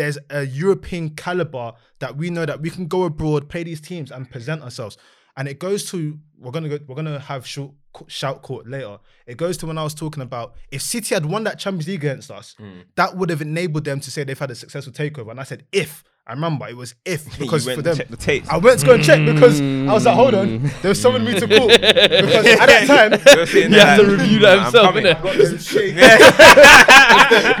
[0.00, 4.10] there's a European caliber that we know that we can go abroad, play these teams,
[4.10, 4.96] and present ourselves.
[5.36, 7.72] And it goes to we're gonna go, we're gonna have shout,
[8.06, 8.96] shout court later.
[9.26, 12.02] It goes to when I was talking about if City had won that Champions League
[12.02, 12.84] against us, mm.
[12.94, 15.32] that would have enabled them to say they've had a successful takeover.
[15.32, 18.48] And I said if I remember it was if because went for them the tapes.
[18.48, 21.24] I went to go and check because I was like, hold on, there was someone
[21.24, 23.10] me to call because at that time.
[23.36, 25.20] You're He there to review "Mm, that I'm himself, coming." innit?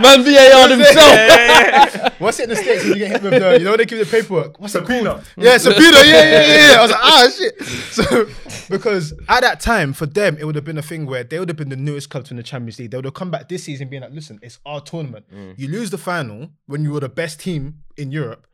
[0.00, 2.20] Man VAR himself.
[2.20, 3.86] What's it in the states when you get hit with the, you know, when they
[3.86, 4.60] give you the paperwork?
[4.60, 5.24] What's it called?
[5.36, 5.96] Yeah, subpoena.
[5.98, 6.78] Yeah, yeah, yeah, yeah.
[6.78, 7.62] I was like, ah, shit.
[7.90, 8.26] So,
[8.68, 11.48] because at that time, for them, it would have been a thing where they would
[11.48, 12.90] have been the newest club to win the Champions League.
[12.90, 15.26] They would have come back this season being like, listen, it's our tournament.
[15.56, 18.46] You lose the final when you were the best team in Europe.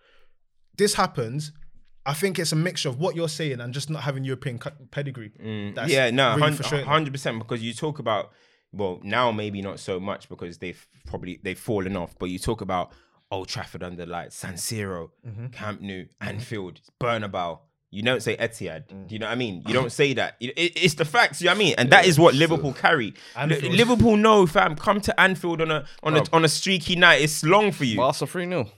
[0.77, 1.53] This happens.
[2.05, 4.71] I think it's a mixture of what you're saying and just not having European cu-
[4.93, 5.33] pedigree.
[5.75, 6.87] That's yeah, no, really hun- frustrating.
[6.87, 7.39] hundred percent.
[7.39, 8.31] Because you talk about,
[8.73, 12.17] well, now maybe not so much because they've probably they've fallen off.
[12.19, 12.93] But you talk about
[13.33, 15.47] Old Trafford under like San Siro, Mm-hmm.
[15.49, 17.59] Camp Nou, Anfield, Bernabeu.
[17.91, 18.89] You don't say Etihad.
[18.89, 19.09] Mm.
[19.09, 19.63] Do you know what I mean?
[19.67, 20.37] You don't say that.
[20.39, 21.41] It- it- it's the facts.
[21.41, 21.75] You know what I mean?
[21.79, 23.07] And that is what Liverpool carry.
[23.07, 23.75] Li- Anfield.
[23.75, 24.77] Liverpool know, fam.
[24.77, 27.23] Come to Anfield on a on a on a streaky night.
[27.23, 27.97] It's long for you.
[27.97, 28.69] Barca 3 0.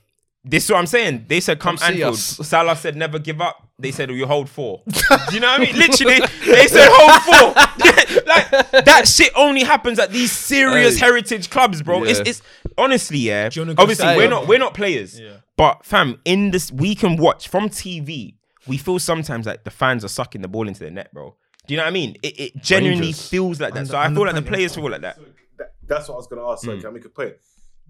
[0.45, 1.27] This is what I'm saying.
[1.29, 2.15] They said come, Come see Anfield.
[2.15, 2.23] us.
[2.49, 3.69] Salah said never give up.
[3.79, 4.83] They said you hold four.
[4.87, 4.95] Do
[5.35, 5.77] you know what I mean?
[5.77, 7.55] Literally, they said hold four.
[8.27, 8.51] like
[8.85, 11.07] that shit only happens at these serious Hey.
[11.07, 12.05] heritage clubs, bro.
[12.05, 12.25] It's Yeah.
[12.29, 12.43] it's
[12.77, 13.51] honestly, yeah.
[13.53, 15.19] you wanna go Obviously, say- we're not we're not players.
[15.21, 15.39] Yeah.
[15.57, 18.35] But fam, in this we can watch from TV.
[18.67, 21.35] We feel sometimes like the fans are sucking the ball into the net, bro.
[21.67, 22.17] Do you know what I mean?
[22.23, 23.29] It, it genuinely Rangers.
[23.29, 23.81] feels like that.
[23.81, 24.83] Under- so I feel like the players yeah.
[24.83, 25.19] feel like that.
[25.59, 26.65] That- that's what I was going to ask.
[26.65, 26.81] So Mm.
[26.81, 27.35] can I make a point?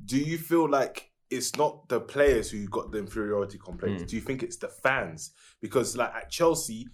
[0.05, 3.63] Do you feel like it's not the players who got the inferiority Mm.
[3.65, 4.03] complex?
[4.05, 5.33] Do you think it's the fans?
[5.61, 6.89] Because like at Chelsea,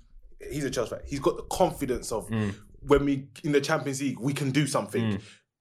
[0.50, 1.00] he's a Chelsea fan.
[1.06, 2.54] He's got the confidence of Mm.
[2.80, 5.20] when we in the Champions League we can do something.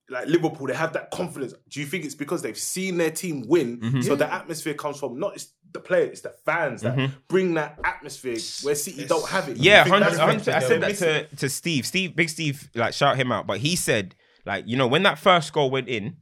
[0.10, 1.54] Like Liverpool, they have that confidence.
[1.70, 3.80] Do you think it's because they've seen their team win?
[3.80, 4.02] Mm-hmm.
[4.02, 7.80] So the atmosphere comes from not it's the player, it's the fans that bring that
[7.84, 9.58] atmosphere where City don't have it.
[9.58, 10.20] Yeah, think hundred.
[10.50, 11.88] I said that to, to Steve.
[11.88, 13.48] Steve, big Steve, like shout him out.
[13.48, 14.14] But he said,
[14.46, 16.18] like, you know, when that first goal went in,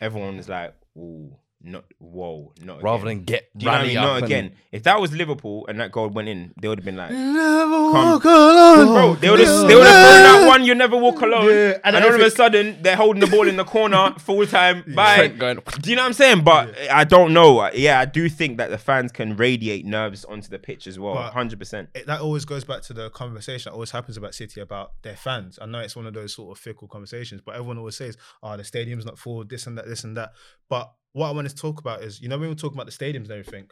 [0.00, 3.16] everyone was like, "Ooh, not whoa, not Rather again.
[3.18, 3.98] than get Do you know what I Rani mean?
[3.98, 4.52] up Not and- again.
[4.72, 8.20] If that was Liverpool and that goal went in, they would have been like, Come,
[8.20, 10.64] bro, they would have they would have thrown that one.
[10.64, 11.46] You never walk alone.
[11.48, 14.14] Yeah, and and all of a everything- sudden, they're holding the ball in the corner
[14.18, 14.84] full time.
[14.94, 15.16] Bye.
[15.16, 16.44] Trent going, Do you know what I'm saying?
[16.44, 17.70] But I don't know.
[17.72, 21.14] Yeah, I do think that the fans can radiate nerves onto the pitch as well.
[21.14, 21.88] But- Hundred percent.
[21.94, 25.16] it, that always goes back to the conversation that always happens about City about their
[25.16, 25.58] fans.
[25.60, 28.56] I know it's one of those sort of fickle conversations, but everyone always says, "Oh,
[28.56, 30.32] the stadium's not full, this and that, this and that."
[30.68, 32.86] But what I want to talk about is, you know, when we were talking about
[32.86, 33.66] the stadiums and everything.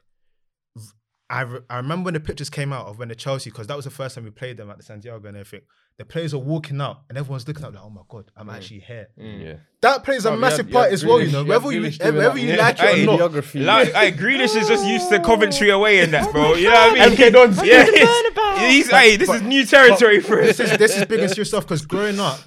[1.30, 3.76] I, re- I remember when the pictures came out of when the Chelsea because that
[3.76, 5.66] was the first time we played them at the Santiago and everything.
[5.98, 8.80] The players are walking out and everyone's looking up like, "Oh my god, I'm actually
[8.80, 9.42] here." Mm.
[9.44, 9.54] yeah.
[9.80, 11.20] That plays a Oh, massive had- part had as well.
[11.20, 12.38] You Grealish- know, you had whether you whether that.
[12.40, 12.56] you Yeah.
[12.56, 13.20] like it or not.
[13.32, 13.64] videography.
[13.64, 16.54] Like, hey, Grealish is just used to Coventry away in that, bro.
[16.54, 17.16] You know what I mean?
[17.16, 17.62] MK Dons.
[17.64, 20.56] Yeah, he's, he's hey, this is new territory for us.
[20.58, 22.38] this is this is big and serious stuff because growing up,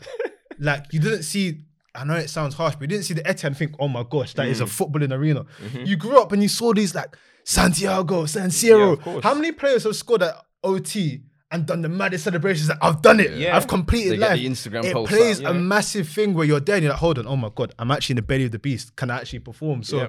[0.60, 1.64] like you didn't see.
[1.98, 4.34] I know it sounds harsh, but you didn't see the and think, "Oh my gosh,
[4.36, 4.52] that Mm.
[4.52, 5.86] is a footballing arena." Mm-hmm.
[5.86, 9.04] You grew up and you saw these like Santiago, San Siro.
[9.06, 9.22] Yeah.
[9.24, 12.70] How many players have scored at OT and done the maddest celebrations?
[12.70, 13.32] Like, I've done it.
[13.32, 13.56] Yeah.
[13.56, 14.40] I've completed They life.
[14.40, 15.52] Instagram it posts plays out.
[15.52, 17.90] a massive thing where you're there and you're like, "Hold on, oh my god, I'm
[17.92, 18.96] actually in the belly of the beast.
[18.96, 19.98] Can I actually perform?" So.
[19.98, 20.08] Yeah.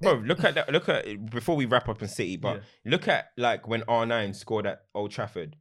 [0.00, 0.70] Bro, look at that.
[0.72, 4.64] Look at before we wrap up in City, but look at like when R9 scored
[4.64, 5.56] at Old Trafford.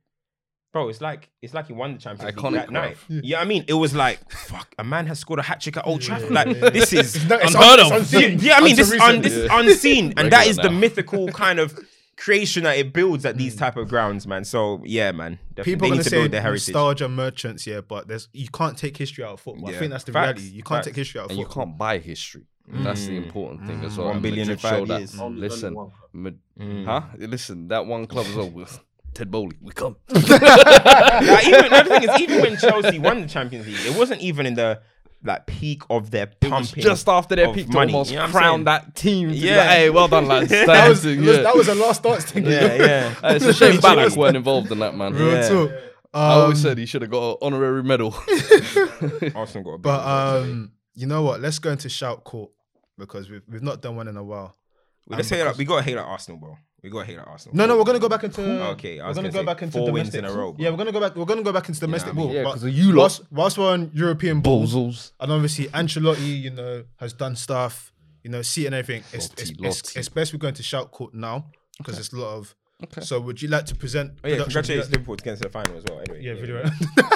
[0.77, 2.71] Bro, it's like it's like he won the Champions Iconic, League that bruv.
[2.71, 2.97] night.
[3.09, 3.41] Yeah.
[3.41, 4.75] I mean, it was like fuck.
[4.77, 6.29] A man has scored a hat trick at Old Trafford.
[6.29, 8.01] Like this is No, it's Unheard un- of.
[8.03, 8.39] it's unseen.
[8.39, 9.23] yeah, I mean, this, Until un, recent.
[9.23, 10.79] this is unseen, and that Regular is the now.
[10.79, 11.79] mythical kind of
[12.15, 13.59] creation that it builds at these hmm.
[13.59, 14.45] type of grounds, man.
[14.45, 16.67] So yeah, man, def- People they are need gonna to say build their heritage.
[16.67, 19.69] nostalgia merchants, yeah, but there's you can't take history out of football.
[19.69, 19.79] I Yeah.
[19.79, 20.39] think that's the Facts.
[20.41, 20.55] reality.
[20.55, 20.85] You can't Facts.
[20.85, 21.65] take history out of and you football.
[21.65, 22.43] can't buy history.
[22.69, 23.23] That's the hmm.
[23.23, 23.97] important thing as hmm.
[23.97, 24.07] well.
[24.09, 24.99] One And billion in Madrid show five that.
[24.99, 25.19] years.
[25.19, 27.01] Only- Listen, only one Mad- huh?
[27.17, 28.65] Listen, that one club is over.
[29.17, 29.95] Ted Bowley, we come.
[30.09, 34.45] Like, even another thing is, even when Chelsea won the Champions League, it wasn't even
[34.45, 34.79] in the
[35.23, 36.83] like peak of their It was pumping.
[36.83, 39.29] just after their peak to money, almost you know what crown that team.
[39.31, 39.55] Yeah.
[39.55, 39.69] Yeah.
[39.71, 40.49] hey, well done, lads.
[40.51, 41.41] that was, Thanks, was- yeah.
[41.41, 42.45] that was a last dance thing.
[42.45, 42.51] you?
[42.51, 43.13] Yeah, yeah.
[43.21, 45.13] Hey, it's a shame Ballack weren't involved in that, man.
[45.13, 45.49] Real Yeah.
[45.49, 45.71] talk.
[46.13, 48.13] I always Um, said he should have got an honorary medal.
[49.35, 50.43] Arsenal got a big But one.
[50.51, 51.41] um, you know what?
[51.41, 52.51] Let's go into shout court
[52.99, 54.55] because we've we've not done one in a while.
[55.07, 56.57] Let's say like we got to hate like Arsenal, bro.
[56.83, 57.55] We got to hate like Arsenal.
[57.57, 58.41] No, no, we're gonna go back into.
[58.73, 60.19] Okay, I we're was gonna gonna go back into four wins domestic.
[60.19, 60.63] in a row, bro.
[60.63, 61.15] Yeah, we're gonna go back.
[61.15, 62.35] We're gonna go back into domestic what I mean?
[62.35, 62.97] Yeah, but 'cause of you lot.
[62.97, 64.73] whilst, whilst we're on European balls,
[65.19, 67.91] and obviously Ancelotti, you know, has done stuff.
[68.23, 69.03] You know, see and everything.
[69.13, 71.45] It's it's, Lottie, it's, it's best we're going to shout court now
[71.79, 72.55] because there's a lot of.
[72.83, 73.01] Okay.
[73.01, 74.13] So would you like to present?
[74.23, 75.99] Oh, yeah, congratulations Liverpool to get into the final as well.
[75.99, 76.63] Anyway, Yeah, yeah, video.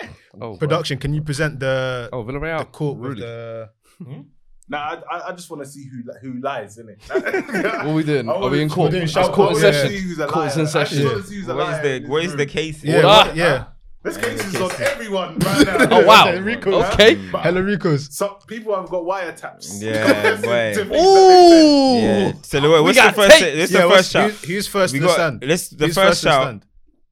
[0.40, 0.98] Oh, production.
[0.98, 2.58] Can you present the Oh, Villarreal.
[2.58, 3.22] the court with Really?
[3.22, 3.70] the?
[4.04, 4.20] Hmm?
[4.70, 4.78] Nah,
[5.10, 6.98] I, I- I just want to see who who lies, innit?
[7.78, 8.28] What are we doing?
[8.28, 8.90] Are we in wanna- court?
[8.90, 9.70] doing It's shout court in court, yeah.
[9.72, 9.90] session.
[9.90, 10.44] See who's a Court's liar.
[10.54, 11.04] in I just session.
[11.06, 12.46] wanna see who's a What is liar the in this the room.
[12.48, 12.84] case?
[12.84, 13.64] Yeah, What- what- yeah.
[14.00, 15.88] There's cases on everyone right now.
[15.90, 16.28] Oh wow.
[16.28, 16.82] Enrico.
[16.92, 17.16] Okay.
[17.32, 18.14] But Hella Ricos.
[18.14, 19.82] some people have got wiretaps.
[19.82, 21.98] Yeah, To things that they Ooh.
[22.00, 22.32] Yeah.
[22.42, 23.38] So Louis, what's got the first?
[23.38, 23.56] tapes.
[23.56, 24.30] This Yeah, the what's- first shout.
[24.30, 25.44] who's, who's first We to got- stand?
[25.46, 26.66] let's- the Who's first to shout- stand?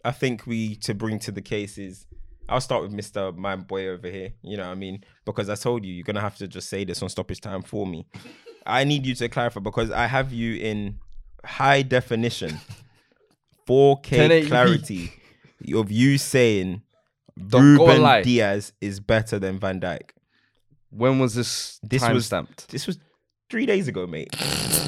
[0.04, 2.06] I think we to bring to the cases.
[2.48, 4.32] I'll start with Mister My Boy over here.
[4.42, 5.04] You know what I mean?
[5.24, 7.86] Because I told you you're gonna have to just say this on stoppage time for
[7.86, 8.06] me.
[8.66, 10.98] I need you to clarify because I have you in
[11.44, 12.58] high definition,
[13.68, 15.12] 4K clarity
[15.74, 16.82] of you saying
[17.48, 18.20] Don't go and lie.
[18.20, 20.10] Rúben Dias is better than Van Dijk.
[20.90, 21.78] When was this?
[21.82, 22.68] This time was- stamped.
[22.68, 22.98] This was
[23.50, 24.30] three days ago, mate.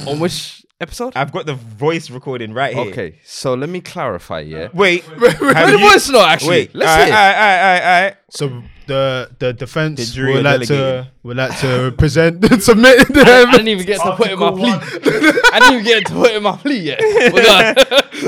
[0.06, 1.12] On which episode?
[1.16, 2.90] I've got the voice recording right here.
[2.90, 4.40] Okay, so let me clarify.
[4.40, 4.68] Yeah.
[4.72, 5.04] Wait.
[5.18, 6.48] Where have the you- voice note actually?
[6.50, 6.74] Wait.
[6.74, 7.14] Let's Alright, hear.
[7.16, 8.16] alright, alright, alright, alright.
[8.30, 10.76] So the the defense The would like delegated.
[10.76, 13.50] to would like to present submit I them.
[13.52, 14.72] didn't even get to put in my plea.
[15.52, 17.00] I didn't even get to put in my plea yet.
[17.32, 17.74] We're.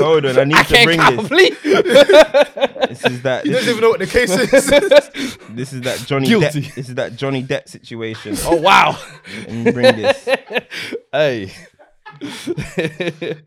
[0.03, 1.27] Hold on, I need I to can't bring this.
[1.27, 1.49] plea.
[2.87, 3.43] This is that.
[3.43, 4.51] He This doesn't even know what the case is.
[5.49, 6.61] this is that Johnny Guilty.
[6.61, 6.75] Depp.
[6.75, 8.35] This is that Johnny Depp situation.
[8.45, 8.97] oh wow.
[9.47, 10.25] Let me bring this.
[11.11, 11.51] Hey.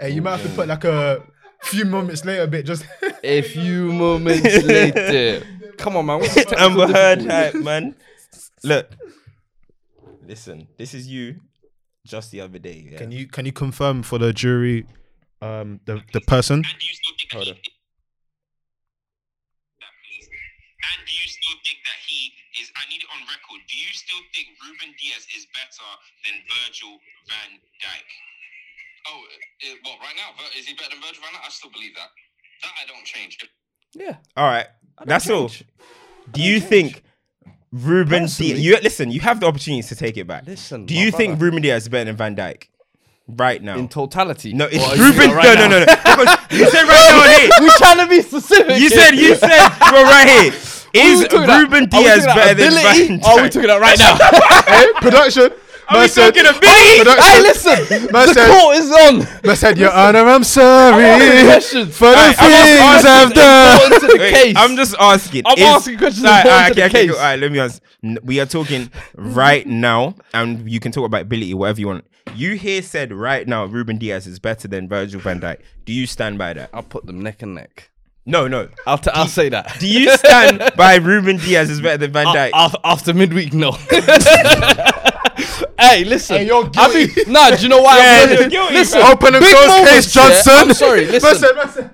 [0.01, 1.23] hey, you might have to put like a
[1.65, 2.85] few moments later, bit just.
[3.23, 5.47] A few moments later.
[5.79, 6.21] Come on, man.
[6.21, 7.95] What's the Amber Heard hype, man.
[8.63, 8.91] Look,
[10.27, 10.69] listen.
[10.79, 11.41] This is you.
[12.07, 12.89] Just the other day.
[12.91, 12.99] Yeah.
[12.99, 14.87] Can you can you confirm for the jury,
[15.41, 16.63] um, the the person?
[17.33, 17.55] Hold on.
[20.85, 22.29] And do you still think that he
[22.61, 22.69] is?
[22.77, 23.61] I need it on record.
[23.69, 25.89] Do you still think Rúben Dias is better
[26.29, 28.09] than Virgil van Dijk?
[29.07, 31.47] Oh, uh, well, right now, is he better than Virgil van Dijk?
[31.47, 32.09] I still believe that.
[32.63, 33.39] That I don't change.
[33.95, 34.17] Yeah.
[34.37, 34.67] All right.
[35.05, 35.51] That's all.
[36.33, 37.03] Do you think
[37.75, 38.59] Rúben Dias?
[38.59, 39.11] You listen.
[39.11, 40.47] You have the opportunity to take it back.
[40.47, 41.57] Listen, Do my you think brother.
[41.57, 42.69] Rúben Dias is better than Van Dijk
[43.29, 43.77] right now?
[43.77, 44.53] In totality.
[44.55, 45.31] no, it's are you Ruben.
[45.33, 45.85] right no, no, no,
[46.25, 46.35] no.
[46.51, 47.51] You said right now on here.
[47.61, 48.77] We're trying to be specific.
[48.81, 48.91] You here.
[48.91, 50.53] said you said well right here.
[50.53, 53.43] Are we Is talking about- Ruben are Dias talking about better than Van or Are
[53.43, 53.53] we Dijk?
[53.53, 54.17] talking about right now?
[54.73, 55.51] hey, production.
[55.89, 56.99] Are we Man said- talking ability?
[56.99, 57.25] Production.
[57.25, 58.13] hey, listen.
[58.13, 59.19] Man the said- court is on.
[59.45, 63.93] Man said, Your Honor, I'm sorry for the Alright, I'm things asking- I've done.
[63.93, 64.57] Important Wait.
[64.57, 65.43] I'm just asking.
[65.47, 67.09] I'm is- asking questions All right, all right, to okay, okay.
[67.11, 67.83] All right, let me ask.
[68.23, 72.05] We are talking right now, and you can talk about ability, whatever you want.
[72.35, 75.59] You here said right now, Rúben Dias is better than Virgil van Dijk.
[75.85, 76.71] Do you stand by that?
[76.73, 77.91] I'll put them neck and neck.
[78.27, 78.69] No, no.
[78.87, 79.77] I'll, t- I'll say that.
[79.79, 82.51] Do you stand by Rúben Dias is better than Van Dijk?
[82.55, 83.71] After, after midweek, no.
[85.79, 86.37] hey, listen.
[86.39, 87.99] Hey, you're I mean, nah, do you know why?
[87.99, 88.51] Yeah, I'm you're doing it?
[88.51, 89.11] guilty, Listen, bro.
[89.11, 90.23] Open and close moments, case, yeah.
[90.29, 90.53] Johnson.
[90.57, 91.57] I'm sorry, listen.
[91.57, 91.91] man said-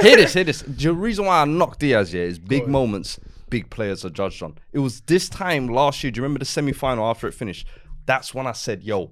[0.00, 0.62] hear this, hear this.
[0.62, 3.18] The reason why I knocked Dias here is big moments,
[3.50, 4.56] big players are judged on.
[4.72, 6.10] It was this time last year.
[6.10, 7.66] Do you remember the semi final after it finished?
[8.06, 9.10] That's when I said, yo,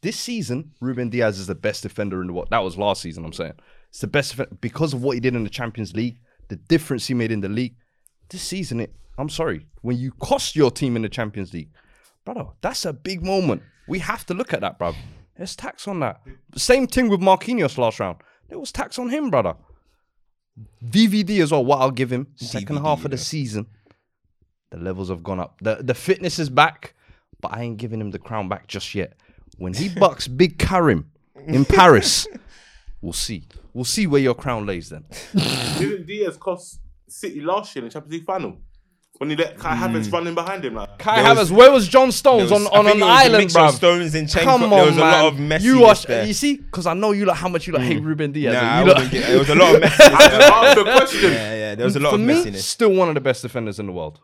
[0.00, 2.48] this season, Rúben Dias is the best defender in the world.
[2.50, 3.54] That was last season, I'm saying.
[3.88, 7.06] It's the best defender because of what he did in the Champions League, the difference
[7.08, 7.74] he made in the league.
[8.30, 11.70] This season, it, I'm sorry, when you cost your team in the Champions League,
[12.24, 13.62] brother, that's a big moment.
[13.88, 14.94] We have to look at that, bruv.
[15.36, 16.20] There's tax on that.
[16.56, 18.18] Same thing with Marquinhos last round.
[18.48, 19.54] There was tax on him, brother.
[20.84, 21.64] VVD as well.
[21.64, 23.66] What I'll give him second VVD, half of the season,
[24.70, 25.58] the levels have gone up.
[25.60, 26.94] the The fitness is back,
[27.40, 29.14] but I ain't giving him the crown back just yet.
[29.56, 31.10] When he bucks Big Karim
[31.46, 32.26] in Paris,
[33.00, 33.44] we'll see.
[33.72, 35.04] We'll see where your crown lays then.
[35.78, 38.58] Didn't Dias cost City last year in the Champions League final?
[39.18, 39.82] When he let Kai hmm.
[39.96, 42.66] Havertz run in behind him, like Kai There Havertz, where was John Stones There was-
[42.66, 43.72] on, I on think an it was a island, mix of bruv?
[43.76, 45.54] Stones and Chen- Come on, there was a lot man.
[45.54, 46.24] of messiness you watch, there.
[46.26, 48.06] you see, because I know you like how much you like hate hmm.
[48.08, 48.52] Rúben Dias.
[48.54, 49.98] Nah, and I you lot- wouldn't get- it was a lot of messiness.
[50.18, 50.42] There.
[50.52, 51.32] asked the question.
[51.32, 52.56] yeah, yeah, there was a lot For of me, messiness.
[52.62, 54.18] still one of the best defenders in the world.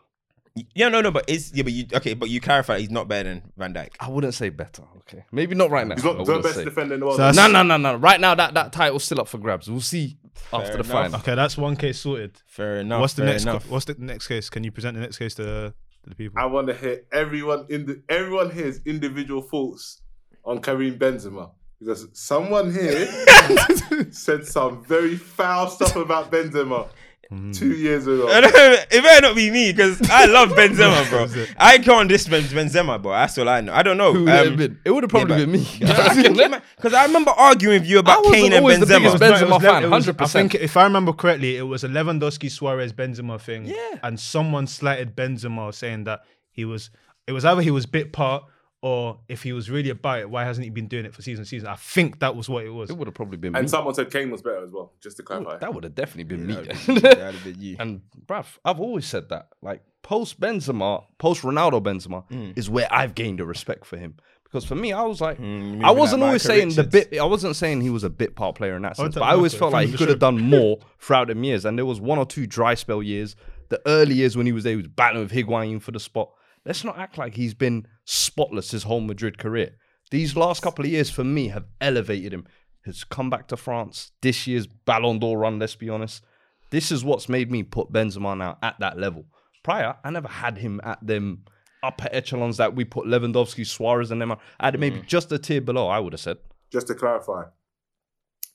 [0.75, 3.29] Yeah, no, no, but is yeah, but you okay, but you clarify he's not better
[3.29, 3.91] than Van Dijk.
[4.01, 4.83] I wouldn't say better.
[4.97, 5.95] Okay, maybe not right now.
[5.95, 6.63] He's I not the wouldn't best say.
[6.65, 7.17] defender in the world.
[7.17, 7.95] So that's- No, no, no, no.
[7.95, 9.69] Right now, that that title's still up for grabs.
[9.69, 10.17] We'll see
[10.53, 10.87] after the enough.
[10.87, 11.19] final.
[11.19, 12.41] Okay, that's one case sorted.
[12.47, 13.01] Fair enough.
[13.01, 13.43] What's the fair next?
[13.43, 13.69] co- enough.
[13.69, 14.49] what's the next case?
[14.49, 15.73] Can you present the next case to,
[16.03, 16.41] to the people?
[16.41, 20.01] I want to hear everyone in the everyone here's individual thoughts
[20.45, 23.05] on Karim Benzema because someone here
[24.11, 26.89] said some very foul stuff about Benzema
[27.31, 27.55] Mm.
[27.55, 28.27] two years ago.
[28.31, 31.45] it better not be me because I love Benzema, bro.
[31.59, 33.11] I can't diss Ben- Benzema, bro.
[33.11, 33.71] That's all I know.
[33.71, 34.13] I don't know.
[34.13, 34.79] Who would it um, been?
[34.83, 36.59] It would have probably yeah, been me.
[36.75, 39.41] Because I remember arguing with you about Kane and always the biggest Benzema.
[39.41, 40.21] No, Benzema fan, le- it was- 100%.
[40.21, 43.65] I think if I remember correctly, it was a Lewandowski Suarez Benzema thing.
[43.65, 43.99] Yeah.
[44.01, 46.89] And someone slighted Benzema saying that he was
[47.27, 48.43] it was either he was bit part
[48.81, 51.43] or if he was really about it, why hasn't he been doing it for season
[51.45, 51.67] season?
[51.67, 52.89] I think that was what it was.
[52.89, 53.59] It would have probably been me.
[53.59, 55.57] And someone said Kane was better as well, just to clarify.
[55.57, 56.53] That would have definitely been me.
[56.55, 57.75] That'd be- that'd have been you.
[57.79, 59.49] and bruv, I've always said that.
[59.61, 62.57] Like post Benzema, post Ronaldo Benzema Mm.
[62.57, 64.15] is where I've gained a respect for him
[64.45, 67.19] Because for me, I was like, Mm, I wasn't always Micah saying the bit.
[67.19, 69.33] I wasn't saying he was a bit part player in that sense, thought but I
[69.33, 71.65] always felt like he could have done more throughout them years.
[71.65, 73.35] And there was one or two dry spell years.
[73.67, 76.31] The early years when he was there, he was battling with Higuain for the spot.
[76.69, 79.71] Let's not act like he's been spotless his whole Madrid career.
[80.11, 82.45] These last couple of years for me have elevated him.
[82.85, 84.11] Has come back to France.
[84.21, 85.57] This year's Ballon d'Or run.
[85.57, 86.23] Let's be honest.
[86.69, 89.25] This is what's made me put Benzema now at that level.
[89.63, 91.45] Prior, I never had him at them
[91.81, 94.31] upper echelons that we put Lewandowski, Suarez, and them.
[94.31, 95.07] I had maybe mm.
[95.07, 95.87] just a tier below.
[95.87, 96.37] I would have said.
[96.71, 97.45] Just to clarify,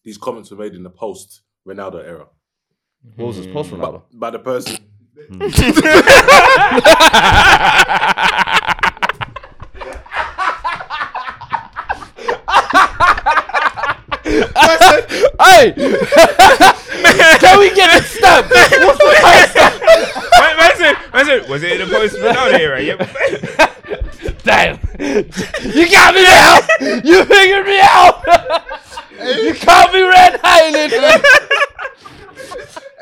[0.05, 2.26] these comments were made in the post Ronaldo era
[3.16, 4.03] What was this post Ronaldo?
[4.12, 4.76] by the person.
[5.15, 5.23] Hey,
[17.39, 18.51] can we get it stamped?
[18.51, 19.55] What's the price?
[20.41, 22.83] Man, man said, man said, was it in the post Ronaldo era?
[22.83, 22.99] Yep.
[24.43, 26.59] Damn, you got me now.
[27.05, 28.25] You figured me out.
[29.21, 31.51] you caught me red-handed.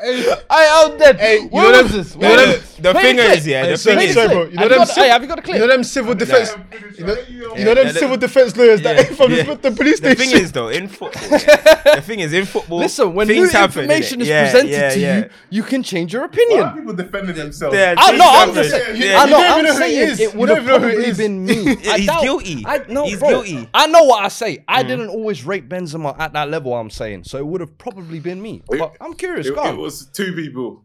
[0.03, 1.17] Hey, I'm dead.
[1.17, 2.15] Hey, you What know was this?
[2.15, 2.72] What them- this?
[2.83, 4.43] The Play thing is, yeah, the sorry, thing is, bro.
[4.43, 5.55] You know them got the- civ- hey, have you got the clip?
[5.55, 6.51] You know them civil defense.
[6.97, 7.15] You know,
[7.55, 10.67] you know them civil defense lawyers that from the, the police the thing is though,
[10.67, 12.79] in football, the thing is in football.
[12.79, 16.73] Listen, when things new happen, information is presented to you, you can change your opinion.
[16.73, 17.73] people defending themselves?
[17.73, 18.25] Yeah, I know.
[18.27, 18.53] I'm happen.
[18.55, 19.15] just saying.
[19.15, 19.37] I know.
[19.37, 21.45] you don't even I'm saying it would don't have even know who it probably been
[21.45, 21.89] me.
[21.89, 22.63] I he's guilty.
[22.65, 23.05] I know.
[23.05, 23.69] He's guilty.
[23.73, 24.63] I know what I say.
[24.67, 24.87] I mm.
[24.87, 26.73] didn't always rate Benzema at that level.
[26.73, 27.37] I'm saying so.
[27.37, 28.61] It would have probably been me.
[28.67, 29.47] But I'm curious.
[29.47, 29.77] It, go it on.
[29.77, 30.83] was two people,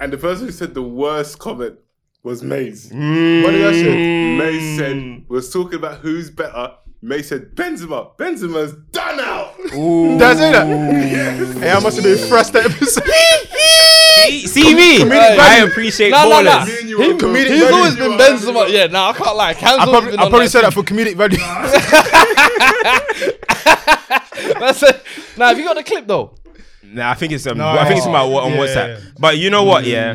[0.00, 1.78] and the person who said the worst comment
[2.22, 2.90] was Maze.
[2.90, 3.42] Mm.
[3.44, 4.36] What did I say?
[4.36, 6.74] Maze said was talking about who's better.
[7.00, 8.16] May said Benzema.
[8.16, 9.54] Benzema's done out.
[9.70, 10.66] Did I say that?
[11.58, 13.04] Hey, I must have been thrust that episode.
[14.28, 14.98] See, see me.
[14.98, 16.50] Comedic I appreciate No, no, no.
[16.50, 16.66] ballers.
[16.66, 17.76] Me and you He- comedic He's value.
[17.76, 18.68] always been Benzema.
[18.68, 19.54] Yeah, nah, I can't lie.
[19.54, 21.38] Cam's I probably, I probably that said that for comedic value.
[24.58, 25.02] That's it.
[25.36, 26.34] Nah, have you got the clip though?
[26.94, 29.20] Nah, I think it's um, No, I think it's about what on yeah, WhatsApp.
[29.20, 29.84] But you know what?
[29.84, 30.14] Yeah,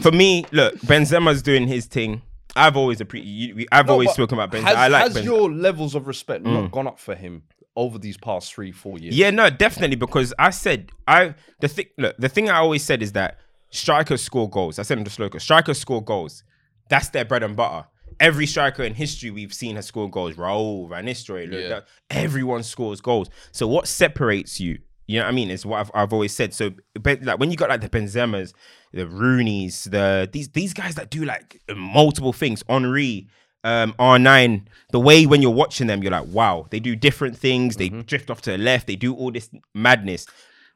[0.00, 2.22] for me, look, Benzema's doing his thing.
[2.56, 3.68] I've always appreciated.
[3.70, 4.64] I've No, always spoken about Benzema.
[4.66, 5.24] Has, I like has Benzema.
[5.24, 7.42] your levels of respect not gone up for him
[7.76, 9.16] over these past three, four years?
[9.16, 11.86] Yeah, no, definitely because I said I the thing.
[11.98, 13.38] Look, the thing I always said is that
[13.70, 14.78] strikers score goals.
[14.78, 16.42] I said in the slogan, strikers score goals.
[16.88, 17.86] That's their bread and butter.
[18.18, 20.34] Every striker in history we've seen has scored goals.
[20.34, 21.68] Raul, Van Nistelrooy, look, Yeah.
[21.68, 23.28] that- everyone scores goals.
[23.52, 24.78] So what separates you?
[25.08, 25.50] You know what I mean?
[25.50, 26.52] It's what I've, I've always said.
[26.52, 28.52] So, but like when you got like the Benzemas,
[28.92, 33.26] the Rooney's, the these these guys that do like multiple things, Henry,
[33.64, 37.76] um, R9, the way when you're watching them, you're like, wow, they do different things.
[37.76, 38.86] They drift off to the left.
[38.86, 40.26] They do all this madness.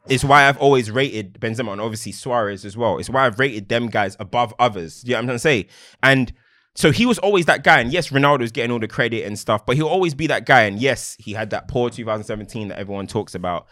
[0.09, 2.99] It's why I've always rated Benzema and obviously Suarez as well.
[2.99, 5.05] It's why I've rated them guys above others.
[5.05, 5.67] You know what I'm trying to say?
[6.03, 6.33] And
[6.75, 7.81] so he was always that guy.
[7.81, 10.63] And yes, Ronaldo's getting all the credit and stuff, but he'll always be that guy.
[10.63, 13.67] And yes, he had that poor 2017 that everyone talks about.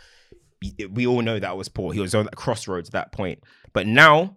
[0.92, 1.92] We all know that was poor.
[1.92, 3.42] He was on that crossroads at that point.
[3.72, 4.36] But now,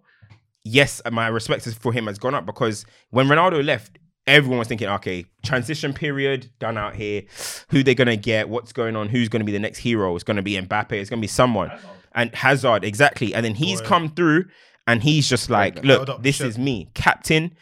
[0.64, 4.88] yes, my respect for him has gone up because when Ronaldo left, everyone was thinking,
[4.88, 7.24] okay, transition period done out here.
[7.68, 8.48] Who they're gonna get?
[8.48, 9.08] What's going on?
[9.08, 10.14] Who's gonna be the next hero?
[10.14, 10.92] It's gonna be Mbappe.
[10.92, 11.70] It's gonna be someone.
[12.14, 13.34] And Hazard, exactly.
[13.34, 14.44] And then he's come through
[14.86, 17.54] and he's just like, look, this is me, captain.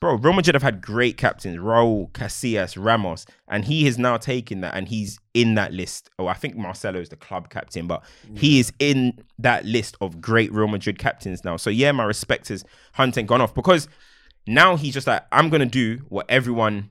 [0.00, 4.62] Bro, Real Madrid have had great captains, Raul, Casillas, Ramos, and he has now taken
[4.62, 6.08] that and he's in that list.
[6.18, 8.02] Oh, I think Marcelo is the club captain, but
[8.34, 11.58] he is in that list of great Real Madrid captains now.
[11.58, 13.88] So yeah, my respect has hunting gone off because
[14.46, 16.90] now he's just like, I'm gonna do what everyone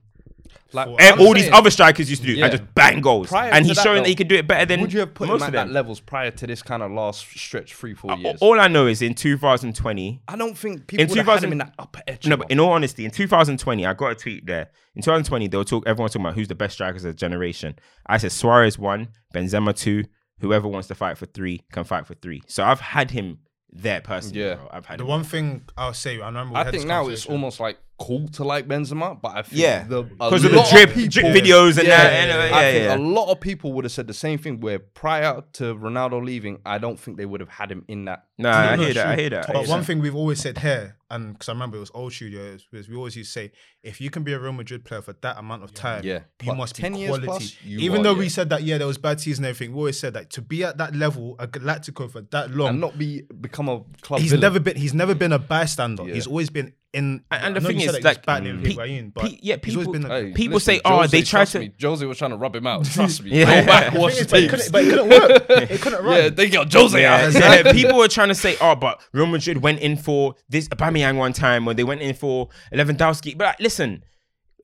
[0.72, 2.44] Like I'm all these saying, other strikers used to do Yeah.
[2.46, 3.28] and just bang goals.
[3.28, 5.00] Prior and he's that, showing though, that he can do it better than Would you
[5.00, 7.74] have put most him of at that levels prior to this kind of last stretch,
[7.74, 8.38] three, four uh, years?
[8.40, 11.48] All I know is in 2020, I don't think people In would have had 2000
[11.48, 12.26] him in that upper edge.
[12.26, 14.70] No, but in all honesty, in 2020, I got a tweet there.
[14.94, 15.86] In 2020, they were talk.
[15.86, 17.76] Everyone's talking about who's the best strikers of the generation.
[18.06, 20.04] I said Suarez one, Benzema two.
[20.40, 22.42] Whoever wants to fight for three can fight for three.
[22.46, 23.40] So I've had him
[23.70, 24.40] there personally.
[24.40, 24.54] Yeah.
[24.54, 24.68] bro.
[24.72, 25.08] I've had The him.
[25.08, 26.54] one thing I'll say, I remember.
[26.54, 29.42] we I had think this now it's almost like cool to like Benzema, but I
[29.42, 29.84] think Yeah.
[29.86, 32.12] the, because of the lot drip, people- drip videos and Yeah, that.
[32.12, 32.96] and, uh, yeah, I think yeah.
[32.96, 34.58] a lot of people would have said the same thing.
[34.60, 38.24] Where prior to Ronaldo leaving, I don't think they would have had him in that.
[38.38, 39.06] No, I No, hear that.
[39.06, 39.46] I hear that.
[39.46, 39.84] But hear one that.
[39.86, 42.96] thing we've always said here, and because I remember it was old studios, was we
[42.96, 45.62] always used to say, if you can be a Real Madrid player for that amount
[45.64, 46.20] of time, Yeah.
[46.40, 47.26] you But must be 10 years quality.
[47.26, 48.18] plus, Even are, though yeah.
[48.18, 50.40] we said that, yeah, there was bad season and everything, we always said that to
[50.42, 54.20] be at that level, a Galactico for that long, and not be become a club.
[54.20, 54.40] he's villain.
[54.40, 54.76] never been.
[54.76, 56.04] He's never been a bystander.
[56.06, 56.14] Yeah.
[56.14, 57.22] He's always been in.
[57.30, 59.24] And- and I the know thing you said is, that he was like, Higuain, but
[59.24, 60.04] pe- yeah, he's always people- been.
[60.10, 61.72] A, Hey, People listen, say, oh, Jose, they try trust to- Me.
[61.80, 62.84] Jose was trying to rub him out.
[62.92, 63.30] Trust me.
[63.30, 63.60] Yeah.
[63.60, 64.68] Go back, watch the is, but it tapes.
[64.70, 65.70] couldn't, but it couldn't work.
[65.70, 66.16] It couldn't run.
[66.22, 67.32] Yeah, they got Jose Yeah, out.
[67.34, 71.16] yeah, people were trying to say, oh, but Real Madrid went in for this Aubameyang
[71.16, 73.36] one time, or they went in for Lewandowski.
[73.38, 74.02] But like, listen,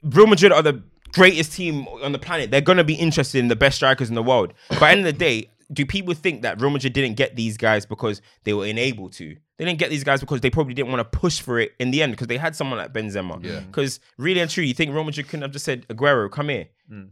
[0.03, 2.51] Real Madrid are the greatest team on the planet.
[2.51, 4.53] They're gonna be interested in the best strikers in the world.
[4.69, 7.37] But at the end of the day, do people think that Real Madrid didn't get
[7.37, 9.37] these guys because they were unable to?
[9.59, 11.91] They didn't get these guys because they probably didn't want to push for it in
[11.91, 13.43] the end because they had someone like Benzema.
[13.45, 13.61] Yeah.
[13.61, 13.67] Mm.
[13.67, 16.69] Because really and truly, you think Real Madrid couldn't have just said, Aguero, come here.
[16.91, 17.11] Mm.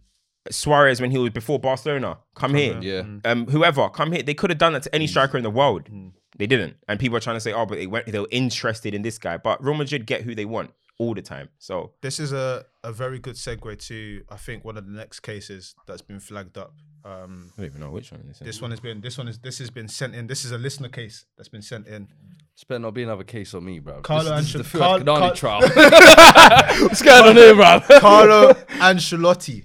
[0.51, 2.79] Suarez when he was before Barcelona, come here.
[2.81, 3.03] Yeah.
[3.03, 3.27] Mm.
[3.27, 4.23] Um, whoever, come here.
[4.23, 5.89] They could have done that to any striker in the world.
[6.37, 6.77] They didn't.
[6.89, 9.19] And people are trying to say, oh, but they went, they were interested in this
[9.19, 9.37] guy.
[9.37, 11.49] But Real Madrid get who they want all the time.
[11.59, 15.21] So This is a, a very good segue to I think one of the next
[15.21, 16.75] cases that's been flagged up.
[17.07, 19.39] Um, I don't even know which one this this one has been this one is
[19.39, 20.27] this has been sent in.
[20.27, 22.09] This is a listener case that's been sent in.
[22.55, 24.01] It's better not be another case on me, bro.
[24.01, 25.61] Carlo this, this Ancelotti- the Phil Carl- Carl- trial.
[26.89, 27.81] What's going on here, bro?
[28.01, 29.65] Carlo Ancelotti,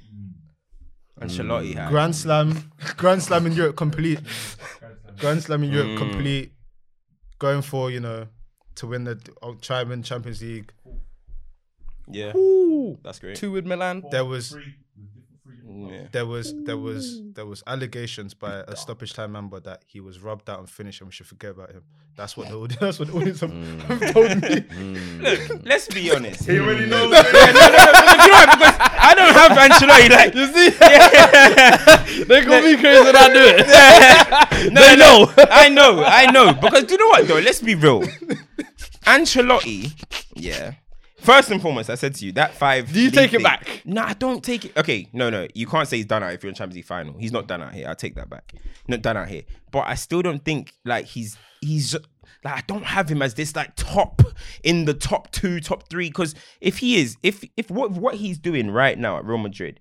[1.22, 1.90] Ancelotti had.
[1.90, 4.20] Grand Slam, Grand Slam in Europe complete,
[5.20, 5.74] Grand Slam in Mm.
[5.74, 6.52] Europe complete,
[7.38, 8.28] going for you know
[8.76, 10.74] to win the oh, try and win Champions League.
[12.12, 12.34] Yeah.
[13.04, 13.36] That's great.
[13.38, 14.04] Two with Milan.
[14.12, 14.56] There was
[15.72, 16.08] Yeah.
[16.12, 17.36] there was there was mm.
[17.36, 21.02] there was allegations by a stoppage time member that he was rubbed out and finished
[21.02, 21.84] and we should forget about him.
[22.16, 23.82] That's what the audience, that's what the audience have, Mm.
[23.82, 24.50] have told me.
[24.62, 25.22] Mm.
[25.22, 26.46] Look, let's be honest.
[26.46, 26.90] He already mm.
[26.90, 27.14] knows.
[27.40, 30.10] Yeah, no, no, no, you know what, because I don't have Ancelotti.
[30.10, 32.26] Like, you see, yeah.
[32.26, 34.74] They call me crazy and I do it.
[34.74, 35.32] no, they know.
[35.38, 36.54] I know, I know.
[36.54, 37.40] Because do you know what though?
[37.40, 38.02] Let's be real.
[39.06, 39.92] Ancelotti,
[40.36, 40.74] yeah.
[41.22, 42.92] First and foremost, I said to you that five.
[42.92, 43.82] Do you take it back?
[43.86, 44.78] No, I don't take it.
[44.78, 45.48] Okay, no, no.
[45.54, 47.18] You can't say he's done out if you're in Champions League final.
[47.18, 47.88] He's not done out here.
[47.88, 48.54] I'll take that back.
[48.88, 49.44] Not done out here.
[49.72, 51.94] But I still don't think like he's he's
[52.44, 54.22] like I don't have him as this like top
[54.64, 56.08] in the top two, top three.
[56.08, 59.80] Because if he is, if if what what he's doing right now at Real Madrid,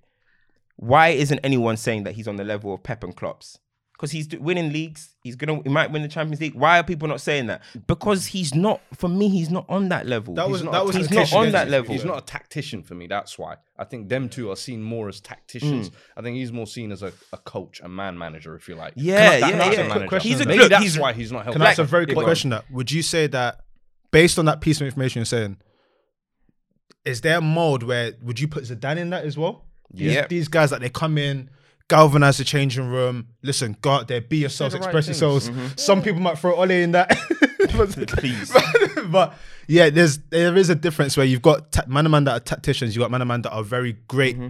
[0.75, 3.59] why isn't anyone saying that he's on the level of Pep and Klopp's?
[3.99, 6.53] Because he's winning leagues, he's gonna, he might win the Champions League.
[6.55, 7.61] Why are people not saying that?
[7.85, 8.79] Because he's not.
[8.93, 10.35] For me, he's not on that level.
[10.35, 11.91] That He's was not- that was he's not on that level.
[11.93, 13.07] He's not a tactician for me.
[13.07, 15.89] That's why I think them two are seen more as tacticians.
[15.89, 15.93] Mm.
[16.15, 18.93] I think he's more seen as a, a coach, a man manager, if you like.
[18.95, 19.83] Yeah, Can I- yeah, that's yeah.
[19.83, 20.07] a manager.
[20.07, 21.59] Quick He's a Maybe look, that's he's- why he's not helping.
[21.59, 22.51] Can I ask a very Yeah, quick question?
[22.51, 23.59] That would you say that
[24.11, 25.57] based on that piece of information you're saying,
[27.03, 29.65] is there a mold where would you put Zidane in that as well?
[29.93, 31.49] These, these guys that they come in,
[31.89, 33.27] galvanize the changing room.
[33.41, 35.19] Listen, go out there, be yourselves, the right express things.
[35.19, 35.49] yourselves.
[35.49, 35.75] Mm-hmm.
[35.75, 37.09] Some people might throw Ole in that.
[37.75, 38.55] but, Please.
[39.09, 39.33] but
[39.67, 42.39] yeah, there's there is a difference where you've got ta- man and man that are
[42.39, 44.49] tacticians, you have got man and man that are very great mm-hmm.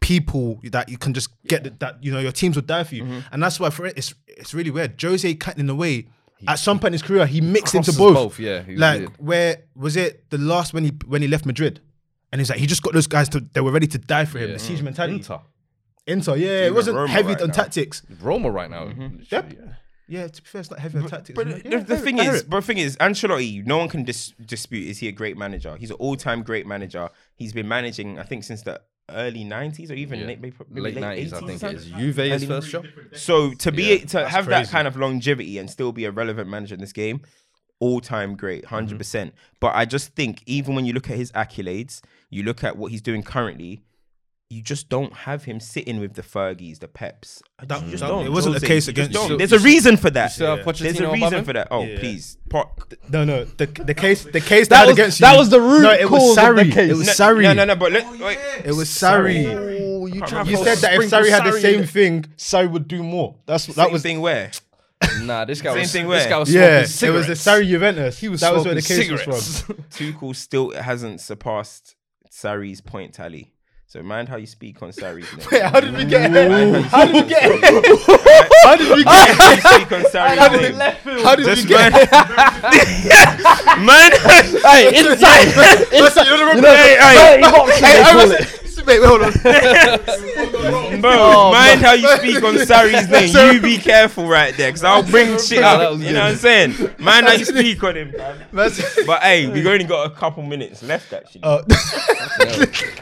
[0.00, 2.94] people that you can just get the, that you know your teams will die for
[2.94, 3.20] you, mm-hmm.
[3.32, 5.00] and that's why for it it's it's really weird.
[5.00, 6.06] Jose Cat in a way.
[6.46, 8.14] At some point in his career, he mixed into both.
[8.14, 9.12] both, yeah, like weird.
[9.16, 11.80] where was it the last when he when he left Madrid,
[12.30, 14.38] and he's like he just got those guys to they were ready to die for
[14.38, 14.52] him.
[14.52, 14.84] The siege mm.
[14.84, 15.14] mentality.
[15.16, 15.40] Inter.
[16.06, 17.54] Inter, yeah, it wasn't Roma heavy right on now.
[17.54, 18.02] tactics.
[18.20, 18.84] Roma right now.
[18.86, 19.18] Mm-hmm.
[19.18, 19.72] literally, yeah.
[20.06, 21.34] Yeah, to be fair, it's not heavy on tactics.
[21.34, 23.78] But the, Yeah, the thing it, I hear is, but the thing is, Ancelotti, no
[23.78, 25.76] one can dis- dispute is he a great manager.
[25.76, 27.08] He's an all-time great manager.
[27.36, 30.26] He's been managing, I think, since the early '90s or even Yeah.
[30.26, 31.82] late, maybe Late nineties, I 80s think it is.
[31.84, 31.98] something.
[32.00, 32.84] Juve his Early- first job.
[33.14, 34.72] So to be Yeah, to have that crazy.
[34.72, 37.22] kind of longevity and still be a relevant manager in this game,
[37.80, 39.34] all time great, 100 percent.
[39.58, 42.92] But I just think even when you look at his accolades, you look at what
[42.92, 43.82] he's doing currently.
[44.54, 47.42] You just don't have him sitting with the Fergies, the Peps.
[47.66, 48.24] That- You just that- don't.
[48.24, 49.32] it wasn't the Jose, case against- just don't.
[49.32, 50.30] you There's a reason for that.
[50.32, 51.68] still have There's a reason for that.
[51.72, 51.98] Oh, Yeah.
[51.98, 52.38] please.
[52.48, 52.70] Po-
[53.10, 55.34] No, no, the the case the case That that, was- against that you.
[55.34, 56.72] That was the root No, it was cause of the Sarri.
[56.72, 56.90] case.
[56.90, 57.42] It was no, Sarri.
[57.42, 57.74] No, no, no.
[57.74, 58.38] But let, oh, wait.
[58.64, 59.44] It was Sarri.
[59.46, 63.02] Oh, you You said that if sprinkle Sarri had the same thing, Sarri would do
[63.02, 63.34] more.
[63.46, 64.52] That's that That was was thing where.
[65.22, 65.92] Nah, this guy Same was.
[65.92, 66.84] thing this where- guy was yeah.
[66.84, 67.64] smoking It was the cigarettes.
[67.66, 68.18] Sarri Juventus.
[68.20, 69.74] He was that was where the smoking case was from.
[69.90, 71.96] Tuchel still hasn't surpassed
[72.30, 73.53] Sarri's point tally.
[73.94, 75.46] So mind how you speak on Sarri's name.
[75.52, 76.82] Wait, how did we get Mind here?
[76.82, 77.96] how you How did we get here?
[78.64, 81.22] How did we mind get how you speak on Sarri's name.
[81.22, 81.92] How did we Just get
[83.78, 84.10] man, man.
[84.66, 85.46] Hey, inside.
[85.92, 88.63] Listen, you know, hey, hey, Dirty boxing, they call it.
[88.86, 89.32] Wait, wait, hold on.
[91.00, 93.54] bro, Oh, mind how you speak on Sarri's name.
[93.54, 95.92] You be careful right there, cause I'll bring shit that up.
[95.92, 96.74] was You know what I'm saying?
[96.98, 98.12] Mind how you speak on him.
[98.16, 98.44] man.
[98.52, 101.42] That's- But hey, we only got a couple minutes left actually.
[101.44, 101.62] Uh,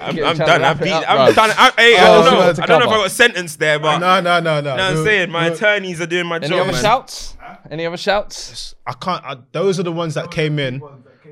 [0.01, 0.49] I'm, Get a I'm chance done.
[0.51, 0.93] I've wrap it been.
[0.93, 1.35] up, I'm bruv.
[1.35, 1.51] done.
[1.57, 2.41] I, hey, I Oh, don't know.
[2.41, 2.97] I that's don't know if I cover.
[2.97, 4.71] got a sentence there, but no, no, no, no.
[4.73, 5.31] You know what I'm saying?
[5.31, 6.61] My attorneys are doing my Any job.
[6.61, 6.83] other man.
[6.83, 7.37] shouts?
[7.71, 8.75] Any other shouts?
[8.87, 9.25] I can't.
[9.25, 10.83] I, those are the ones that came in.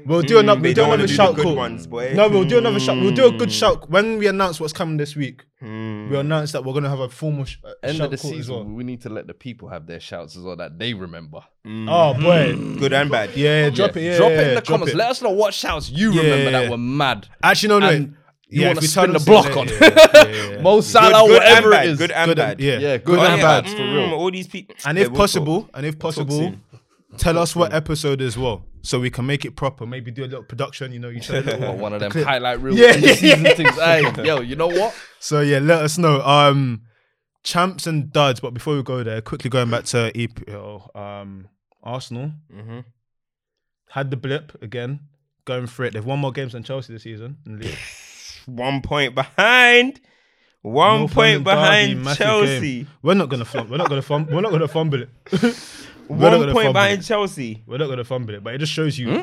[0.06, 0.60] We'll do hmm, another.
[0.60, 1.56] We'll do wanna another shout call.
[1.56, 1.86] ones.
[1.86, 2.96] No, we'll do another shout.
[2.96, 3.38] We'll do a hmm.
[3.38, 5.44] good shout when we announce what's coming this week.
[5.60, 6.14] We'll hmm.
[6.14, 8.64] announce that we're gonna have a formal sh- End shout of the season, well.
[8.64, 11.40] we need to let the people have their shouts as well that they remember.
[11.66, 13.36] Oh boy, Good and bad.
[13.36, 14.02] yeah, drop it.
[14.02, 14.94] Yeah, drop yeah, it in the comments.
[14.94, 14.96] it.
[14.96, 17.28] Let us know what shouts you Yeah, remember yeah, that were mad.
[17.42, 18.12] Actually, no, no.
[18.50, 19.68] You yeah, wanna if we spin the block on.
[19.68, 20.60] yeah, yeah, yeah, yeah.
[20.60, 21.86] Mo Salah, good and whatever bad.
[21.86, 21.98] it is.
[21.98, 22.50] Good and Good bad.
[22.50, 23.76] and- yeah, Yeah, good good and and bad bad.
[23.76, 24.74] Mm, all these people.
[24.84, 26.62] And if possible, and if possible, soon.
[27.20, 29.84] Tell us what episode as well, so we can make it proper.
[29.86, 30.92] Maybe do a little production.
[30.92, 32.26] You know, you a little one of them clip.
[32.26, 33.74] highlight reels Yeah, of season things.
[33.78, 34.94] Hey, yo, you know what?
[35.18, 36.22] So yeah, let us know.
[36.22, 36.82] Um,
[37.42, 38.40] champs and duds.
[38.40, 40.96] But before we go there, quickly going back to EPL.
[40.96, 41.48] Um,
[41.82, 42.84] Arsenal Mhm.
[43.90, 45.00] had the blip again,
[45.44, 45.92] going for it.
[45.94, 47.36] They've won more games than Chelsea this season.
[48.46, 50.00] One point behind.
[50.62, 51.60] One North point London derby,
[51.94, 52.76] behind massive Chelsea.
[52.84, 52.88] game.
[53.02, 53.70] We're not gonna fumble.
[53.70, 54.34] We're not gonna fumble.
[54.34, 55.08] We're not gonna fumble it.
[56.10, 57.04] We're not One gonna point fumble behind it.
[57.04, 57.62] Chelsea.
[57.66, 58.42] We're not gonna fumble it.
[58.44, 59.20] But it just shows you hmm?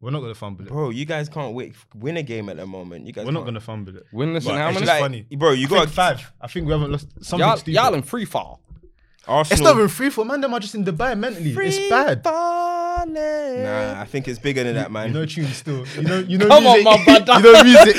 [0.00, 0.68] we're not gonna fumble it.
[0.68, 3.06] Bro, you guys can't wait, win a game at the moment.
[3.06, 4.06] You guys We're not can't- gonna fumble it.
[4.14, 4.86] Winless and how it's many?
[4.86, 5.26] just Like, funny.
[5.36, 6.32] bro, you I think got five.
[6.40, 7.74] I think we haven't lost something Y'all, stupid.
[7.74, 8.60] y'all in free fall.
[9.18, 9.64] it's Arsenal.
[9.64, 10.40] not even free for man.
[10.40, 11.52] Them are just in Dubai mentally.
[11.58, 12.22] it's bad.
[12.24, 15.08] Nah, I think it's bigger than that, man.
[15.08, 15.84] You know tune still.
[15.96, 17.04] You know you know Come on, music.
[17.04, 17.48] my brother.
[17.48, 17.96] you know music.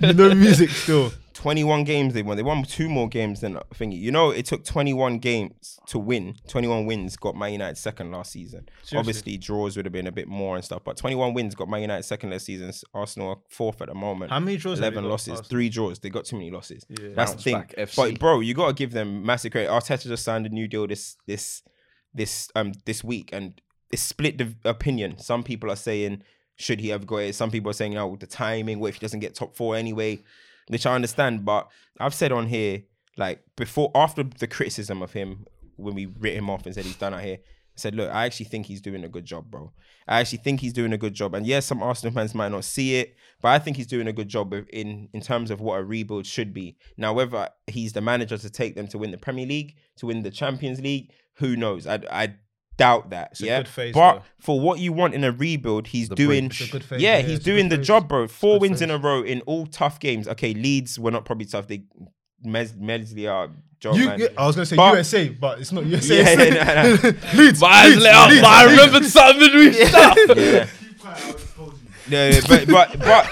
[0.00, 1.12] you know music still.
[1.36, 2.38] 21 games they won.
[2.38, 4.00] They won two more games than thingy.
[4.00, 6.34] You know, it took 21 games to win.
[6.48, 8.66] 21 wins got Man United second last season.
[8.94, 11.82] Obviously, draws would have been a bit more and stuff, but 21 wins got Man
[11.82, 12.72] United second last season.
[12.94, 14.30] Arsenal are fourth at the moment.
[14.32, 15.48] How many draws 11 they losses, Arsenal?
[15.50, 15.98] three draws.
[15.98, 16.86] They got too many losses.
[16.88, 17.10] Yeah.
[17.14, 17.54] That's the thing.
[17.54, 17.96] back, FC.
[17.96, 19.68] But bro, you gotta give them massive credit.
[19.68, 21.62] Arteta just signed a new deal this this
[22.14, 23.60] this um this week, and
[23.90, 25.18] it's split the opinion.
[25.18, 26.22] Some people are saying
[26.56, 27.34] should he have got it.
[27.34, 28.80] Some people are saying oh the timing.
[28.80, 30.22] What if he doesn't get top four anyway?
[30.68, 31.68] Which I understand, but
[32.00, 32.82] I've said on here
[33.16, 35.46] like before after the criticism of him
[35.76, 37.38] when we writ him off and said he's done out here.
[37.38, 39.70] I said, look, I actually think he's doing a good job, bro.
[40.08, 41.34] I actually think he's doing a good job.
[41.34, 44.14] And yes, some Arsenal fans might not see it, but I think he's doing a
[44.14, 46.78] good job in in terms of what a rebuild should be.
[46.96, 50.22] Now, whether he's the manager to take them to win the Premier League, to win
[50.22, 51.86] the Champions League, who knows?
[51.86, 52.36] I, I
[52.76, 53.40] doubt that.
[53.40, 54.22] a yeah, good phase, but though.
[54.40, 56.46] for what you want in a rebuild, he's The doing.
[56.46, 57.86] It's a good phase, yeah, yeah, he's it's a doing good the phase.
[57.86, 58.28] job, bro.
[58.28, 60.28] Four good wins in a row in all tough games.
[60.28, 61.66] Okay, Leeds were not probably tough.
[61.68, 61.84] They
[62.44, 63.50] Mes Mesley are
[63.80, 64.28] job You, man.
[64.36, 66.16] I was gonna say But- USA, but it's not USA.
[66.22, 67.42] Yeah, it's- no, no.
[67.42, 68.42] Leeds, But I, Leeds, let Leeds.
[68.42, 70.20] up, I remembered something we stopped.
[70.36, 70.68] Yeah.
[72.08, 73.26] No, no, but but but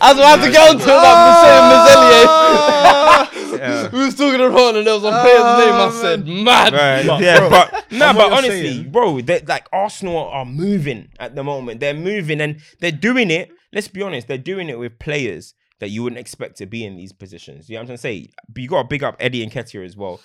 [0.00, 1.66] I was about to go to that for saying
[3.60, 3.92] Mazelier.
[3.92, 5.74] We was talking around and there was a player's name.
[5.74, 6.72] I said, mad.
[6.72, 11.08] Right, yeah, bro, but no, on but honestly, saying- bro, they like Arsenal are moving
[11.18, 11.80] at the moment.
[11.80, 13.50] They're moving and they're doing it.
[13.72, 16.96] Let's be honest, they're doing it with players that you wouldn't expect to be in
[16.96, 17.68] these positions.
[17.68, 18.30] You know what I'm trying to say?
[18.48, 20.20] But you got to big up Eddie Nketiah as well.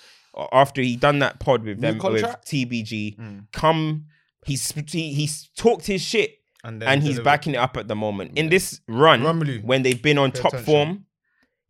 [0.52, 2.22] After he done that pod with them with?
[2.24, 3.46] TBG, Mm.
[3.52, 4.06] come
[4.44, 7.24] he's he, he's talked his shit And, then and he's delivered.
[7.24, 8.32] backing it up at the moment.
[8.36, 10.66] In this run, Romelu, when they've been on pay top attention.
[10.66, 11.04] form,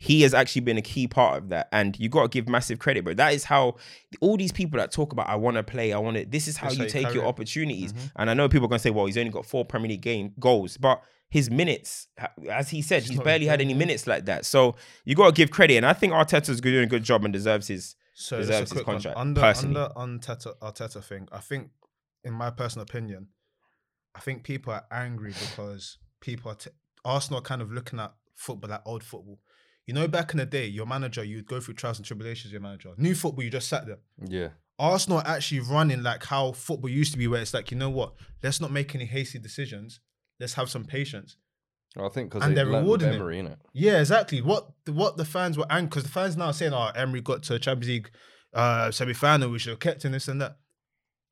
[0.04, 1.66] he has actually been a key part of that.
[1.72, 3.76] And you got to give massive credit, but That is how
[4.20, 6.58] all these people that talk about, I want to play, I want to, this is
[6.58, 7.26] how That's you how take your it.
[7.26, 7.94] opportunities.
[7.94, 8.06] Mm-hmm.
[8.16, 10.02] And I know people are going to say, well, he's only got four Premier League
[10.02, 11.00] game goals, but
[11.30, 12.08] his minutes,
[12.50, 14.44] as he said, he's barely had any minutes like that.
[14.44, 14.76] So
[15.06, 15.76] you got to give credit.
[15.78, 17.96] And I think Arteta's doing a good job and deserves his.
[18.12, 18.84] So deserves his one.
[18.84, 19.88] contract, Under personally.
[19.96, 21.28] under Arteta, Arteta thing.
[21.32, 21.70] I think,
[22.22, 23.28] in my personal opinion,
[24.14, 26.70] I think people are angry because people are t-
[27.06, 29.40] Arsenal are kind of looking at football like old football.
[29.86, 32.52] You know, back in the day, your manager you'd go through trials and tribulations.
[32.52, 33.98] Your manager, new football, you just sat there.
[34.24, 34.48] Yeah.
[34.78, 37.90] Arsenal are actually running like how football used to be, where it's like, you know
[37.90, 38.14] what?
[38.42, 40.00] Let's not make any hasty decisions.
[40.40, 41.36] Let's have some patience.
[41.96, 43.14] I think because And they with rewarding it.
[43.14, 43.56] Emery, innit?
[43.72, 44.40] Yeah, exactly.
[44.42, 47.20] What the, what the fans were angry because the fans now are saying, "Oh, Emery
[47.20, 48.10] got to Champions League
[48.52, 49.50] uh, semi final.
[49.50, 50.56] We should have kept in this and that."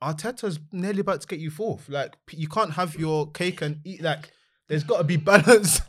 [0.02, 1.88] Arteta's nearly about to get you fourth.
[1.88, 4.02] Like you can't have your cake and eat.
[4.02, 4.30] Like
[4.68, 5.80] there's got to be balance.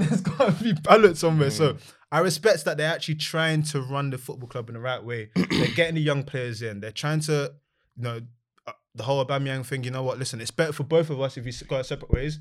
[0.08, 1.50] there's got to be balance somewhere.
[1.50, 1.76] So
[2.10, 5.30] I respect that they're actually trying to run the football club in the right way.
[5.34, 6.80] they're getting the young players in.
[6.80, 7.52] They're trying to,
[7.96, 8.20] you know,
[8.66, 9.84] uh, the whole Aubameyang thing.
[9.84, 10.18] You know what?
[10.18, 12.40] Listen, it's better for both of us if we s- go separate ways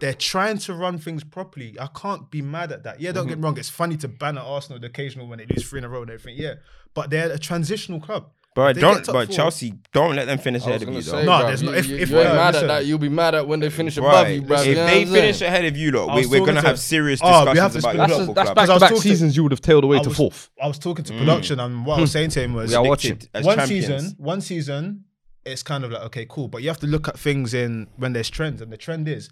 [0.00, 1.76] they're trying to run things properly.
[1.78, 3.00] I can't be mad at that.
[3.00, 3.56] Yeah, don't get me wrong.
[3.56, 6.02] It's funny to ban at Arsenal the occasional when they lose three in a row
[6.02, 6.42] and everything.
[6.42, 6.54] Yeah,
[6.92, 8.32] but they're a transitional club.
[8.54, 11.00] But If they don't, top but four- Chelsea, don't let them finish ahead of you,
[11.00, 11.38] say, though.
[11.38, 12.70] No, there's no- if- you, if- you ain't mad listen.
[12.70, 12.86] at that.
[12.86, 14.34] You'll be mad at when they finish above Right.
[14.34, 14.60] you, bro.
[14.60, 15.52] If you they finish saying?
[15.52, 17.32] ahead of you, lot, I we, was we're talking gonna to- have serious Oh, we
[17.54, 18.18] discussions have to about spin your it up.
[18.18, 18.54] football That's club.
[18.56, 20.50] Because I back-to-back talking- seasons you would have tailed away I to was- fourth.
[20.62, 21.18] I was talking to mm.
[21.18, 23.12] production and what I was saying to him was We are watching.
[23.12, 23.86] Addicted as one champions.
[23.86, 25.04] season, one season,
[25.46, 28.12] it's kind of like okay, cool, but you have to look at things in when
[28.12, 29.30] there's trends, and the trend is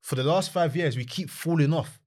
[0.00, 2.00] for the last five years we keep falling off.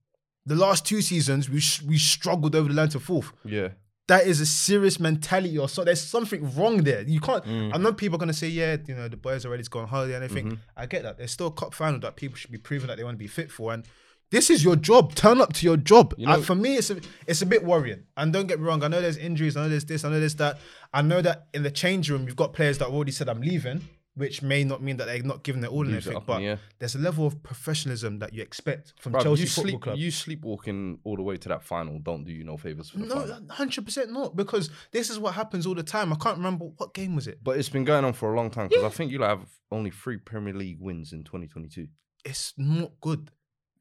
[0.46, 3.30] The last two seasons we sh- we struggled over the line to fourth.
[3.44, 3.68] Yeah.
[4.10, 7.02] That is a serious mentality or so there's something wrong there.
[7.02, 7.74] You can't Mm.
[7.74, 10.24] I know people are gonna say, yeah, you know, the boys already gone holiday and
[10.24, 10.52] everything.
[10.52, 10.80] Mm-hmm.
[10.82, 11.16] I get that.
[11.18, 13.32] There's still a cup final that people should be proving that they want to be
[13.40, 13.72] fit for.
[13.74, 13.84] And
[14.30, 15.14] this is your job.
[15.14, 16.14] Turn up to your job.
[16.16, 16.96] You know- Uh, for me, it's a
[17.30, 18.02] it's a bit worrying.
[18.16, 20.20] And don't get me wrong, I know there's injuries, I know there's this, I know
[20.24, 20.54] there's that.
[20.92, 23.80] I know that in the change room, you've got players that already said I'm leaving.
[24.14, 26.38] Which may not mean that they're not giving their all and Leaves it everything, but
[26.40, 29.80] the there's a level of professionalism that you expect from Bruv, Chelsea you Football sleep,
[29.82, 29.98] Club.
[29.98, 31.98] you sleepwalking all the way to that final.
[32.00, 33.40] Don't do you no favors for the no, final.
[33.50, 36.12] hundred percent not because this is what happens all the time.
[36.12, 37.38] I can't remember what game was it.
[37.42, 39.90] But it's been going on for a long time because I think you'll have only
[39.90, 41.86] three Premier League wins in 2022.
[42.24, 43.30] It's not good.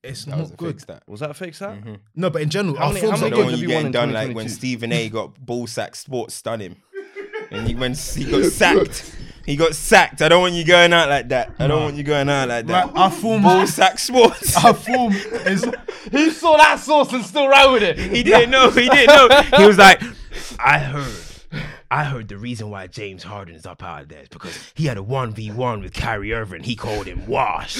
[0.02, 0.74] It's That was not a good.
[0.76, 1.04] fix that.
[1.08, 1.78] Was that a fake stat?
[1.82, 1.96] Mm-hmm.
[2.16, 3.44] No, but in general, How our many- form's how not many good.
[3.46, 4.56] one have you you won getting done like when 2022?
[4.56, 6.78] Stephen A got ball sack sports stung him,
[7.52, 9.14] and he went he got sacked.
[9.50, 10.22] He got sacked.
[10.22, 11.56] I don't want you going out like that.
[11.58, 12.86] I don't want you going out like that.
[12.86, 14.56] Right, our form, Ball sack sports.
[14.64, 15.66] our form is
[16.12, 17.98] He saw that sauce and still ran with it.
[17.98, 18.70] he didn't know.
[18.70, 19.42] He didn't know.
[19.58, 20.04] He was like,
[20.60, 21.62] I heard.
[21.90, 24.86] I heard the reason why James Harden is up out of there is because he
[24.86, 26.62] had a one v one with Kyrie Irving.
[26.62, 27.80] He called him washed.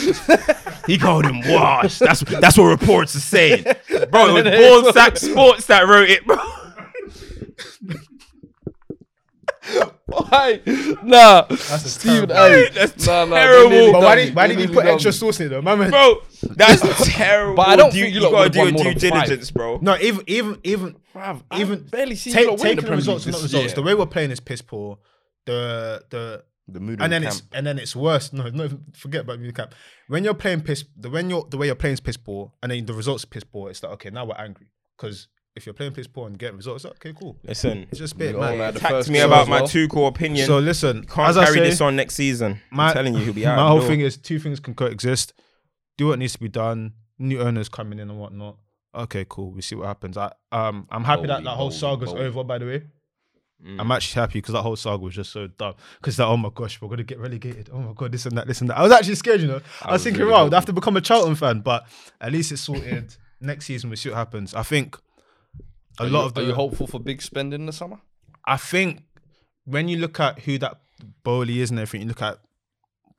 [0.88, 2.00] he called him washed.
[2.00, 3.66] That's that's what reports are saying,
[4.10, 4.38] bro.
[4.38, 6.38] It was Ball Sack Sports that wrote it, bro.
[10.06, 10.62] Why?
[11.04, 12.70] Nah, Stephen A.
[12.74, 13.92] That's Nah, nah, they terrible.
[13.94, 14.36] But why did me.
[14.36, 15.90] why did you put done extra sauce in it though, my man?
[15.92, 16.22] bro.
[16.44, 17.56] That's terrible.
[17.58, 19.26] But I don't You- think you you gotta do won your due than five.
[19.26, 19.80] diligence, bro.
[19.82, 23.26] No, even even even Bruv, I even barely see take, you taking the the results
[23.26, 23.66] League or not results.
[23.68, 23.76] year.
[23.76, 24.98] The way we're playing is piss poor.
[25.46, 28.34] The the The mood and then the it's and then it's worse.
[28.34, 29.74] No, no, forget about music camp.
[30.08, 32.72] When you're playing piss, the when you're the way you're playing is piss poor, and
[32.72, 33.70] then the results are piss poor.
[33.70, 36.86] It's like okay, now we're angry because if you're playing piss poor and getting results,
[36.86, 37.38] okay, cool.
[37.44, 38.58] Listen, It's just a bit You all mad.
[38.60, 40.46] had the attacked me about as my two core opinion.
[40.48, 42.62] So listen, Can't as I carry say, this on next season.
[42.72, 43.58] my- I'm telling you, he'll be out.
[43.58, 45.34] My whole thing is two things can coexist.
[45.98, 46.94] Do what needs to be done.
[47.18, 48.58] New owners coming in and whatnot.
[48.96, 49.52] Okay, cool.
[49.52, 50.18] We see what happens.
[50.18, 52.26] I um I'm happy that that whole Boehly, saga's Boehly.
[52.26, 52.44] over.
[52.44, 52.84] By the way,
[53.62, 53.76] Mm.
[53.78, 55.74] I'm actually happy because that whole saga was just so dumb.
[56.00, 57.70] Because that oh my gosh, we're gonna get relegated.
[57.74, 58.78] Oh my god, this and that, this and that.
[58.78, 59.60] I was actually scared, you know.
[59.82, 60.54] I, was, was thinking, really wow, I hoping.
[60.56, 61.86] have to become a Charlton fan, but
[62.22, 63.18] at least it's sorted.
[63.42, 64.54] Next season we see what happens.
[64.54, 64.98] I think
[66.00, 68.00] a Are lot you, of the Are you hopeful for big spend in the summer?
[68.46, 69.04] I think
[69.66, 70.80] when you look at who that
[71.24, 72.40] Boehly is and everything, you look at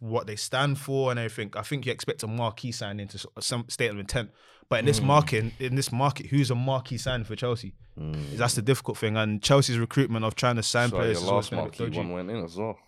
[0.01, 1.53] what they stand for and everything.
[1.57, 4.31] I think you expect a marquee signing to some state of intent.
[4.69, 4.87] But in Hmm.
[4.87, 7.75] this market, in this market, who's a marquee sign for Chelsea?
[7.97, 9.17] That's the difficult thing.
[9.17, 12.45] And Chelsea's recruitment of trying to sign Sorry, players your last marquee one went in
[12.45, 12.79] as well.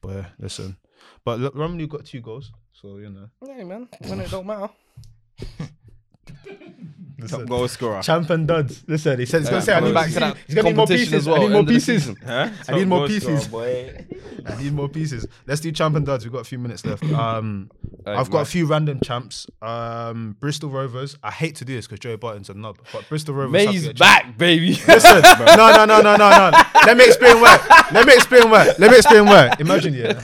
[0.00, 0.76] But yeah, listen,
[1.24, 3.28] but look, Romelu got two goals, so you know.
[3.46, 4.70] Hey man, when it don't matter.
[7.28, 8.02] top goal scorer.
[8.02, 8.84] Champ and duds.
[8.86, 10.76] Listen, he said he's gonna Yeah, say I need, back to that he's gonna need
[10.76, 11.26] more pieces.
[11.26, 12.14] well, I need more end of the pieces.
[12.24, 12.50] Huh?
[12.68, 13.42] I need more pieces.
[13.44, 13.96] scorer.
[14.46, 15.26] I need more pieces.
[15.46, 16.24] Let's do champ and duds.
[16.24, 17.04] We've got a few minutes left.
[17.12, 17.70] Um,
[18.04, 19.46] Hey, I've got a few random champs.
[19.62, 21.16] Um, Bristol Rovers.
[21.22, 23.60] I hate to do this because Joe Barton's a nub, but Bristol Rovers.
[23.60, 23.98] have to May's get a champ.
[24.26, 24.70] back, baby.
[24.88, 26.50] Listen, no, no, no, no, no, no.
[26.84, 27.86] Let me explain why.
[27.92, 28.64] Let me explain why.
[28.76, 29.54] Let me explain why.
[29.60, 30.20] Imagine, yeah.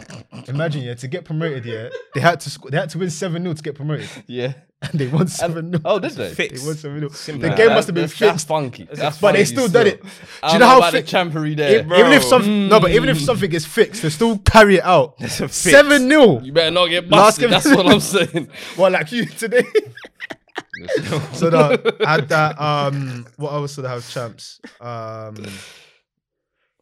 [0.48, 0.94] Imagine, yeah.
[0.94, 3.62] To get promoted, yeah, they had to sc- they had to win seven 0 to
[3.62, 4.54] get promoted, yeah.
[4.80, 6.32] And they won seven 0 Oh, did they?
[6.48, 8.88] They won seven 0 The game must have been that's, that's funky.
[8.92, 10.02] That's but they funky still done it.
[10.02, 11.80] Do you know know how about fi- the champery there?
[11.80, 12.30] If- even if Bro.
[12.30, 15.14] some no, but even if something is fixed, they still carry it out.
[15.40, 15.56] a fix.
[15.56, 17.50] Seven 0 You better not get Last busted.
[17.50, 18.48] That's what I'm saying.
[18.78, 19.62] Well, like you today.
[21.32, 22.60] so that I had that.
[22.60, 24.08] Um, what else did I have?
[24.08, 24.60] Champs.
[24.80, 25.34] Um,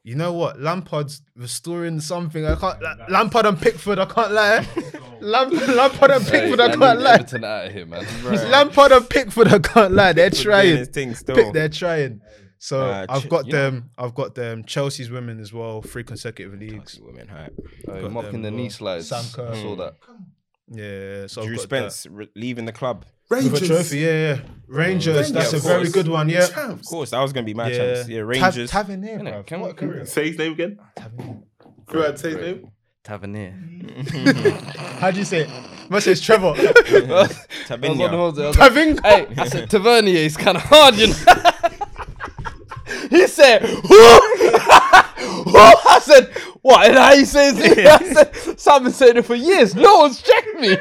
[0.07, 0.61] you know what?
[0.61, 2.47] Lampard's restoring something.
[2.47, 2.81] I can't.
[2.81, 3.99] La- Lampard and Pickford.
[3.99, 4.65] I can't lie.
[5.21, 6.61] Lamp- Lampard and Pickford.
[6.61, 7.15] I can't leave lie.
[7.15, 8.07] Everton out of here, man.
[8.51, 9.49] Lampard and Pickford.
[9.49, 10.13] I can't lie.
[10.13, 10.85] They're Doing trying.
[10.87, 11.35] thing still.
[11.35, 12.21] Pick, they're trying.
[12.59, 13.91] So Uh, I've Ch- got you know- them.
[13.99, 14.63] I've got them.
[14.65, 15.83] Chelsea's women as well.
[15.83, 17.01] Three consecutive leagues.
[17.03, 17.53] Women hype.
[17.89, 19.09] Uh, Got mocking the them, knee slides.
[19.09, 19.51] Sam Kerr.
[19.53, 19.95] I saw that.
[20.69, 21.27] Yeah.
[21.27, 23.05] So I've Drew got Spence re- leaving the club.
[23.31, 23.43] That.
[23.45, 23.99] With a trophy.
[23.99, 24.41] Yeah, yeah.
[24.69, 25.31] Rangers.
[25.33, 26.29] That's Yeah, a of very good one.
[26.29, 26.47] Yeah.
[26.71, 27.77] Of course, that was gonna be my Yeah.
[27.77, 28.09] chance.
[28.09, 28.71] Yeah, Tav- Rangers.
[28.71, 29.33] Tavernier, Innit?
[29.35, 29.47] bruv.
[29.47, 30.07] Can What we- a career.
[30.07, 30.79] Say his name again.
[31.87, 32.71] Go ahead, say his name.
[33.05, 33.55] Tavernier.
[34.99, 35.51] How do you say it?
[35.89, 36.47] Must say it's Trevor.
[36.49, 38.09] I was on the Tavernier.
[38.09, 38.99] hold- I was like, Taving.
[39.05, 41.15] Hey, I said Tavernier is kind of hard, you know.
[43.11, 45.57] he said, "Who?" Who?
[45.57, 46.29] I said,
[46.63, 47.87] "What?" And how you say it?
[47.87, 49.77] I said, "So I've been saying it for years.
[49.77, 50.77] No one's checked me."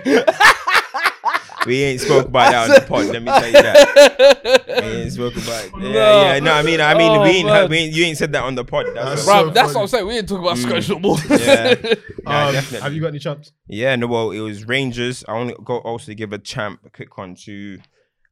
[1.66, 3.06] We ain't spoke about that on the pod.
[3.08, 4.66] Let me tell you that.
[4.68, 5.82] We ain't spoke about.
[5.82, 6.22] Yeah, No.
[6.24, 6.40] yeah.
[6.40, 7.70] No, I mean, I mean, Oh, we ain't, man.
[7.70, 7.94] we ain't.
[7.96, 8.86] You ain't said that on the pod.
[8.94, 10.08] That's That's what- Bro, so that's what I'm saying.
[10.08, 11.20] We ain't talking about Scottish football.
[11.30, 11.76] yeah.
[12.24, 12.80] Nah, Um, definitely.
[12.82, 13.52] have you got any champs?
[13.68, 15.24] Yeah, no, well, it was Rangers.
[15.28, 17.80] I only got also give a champ a quick one to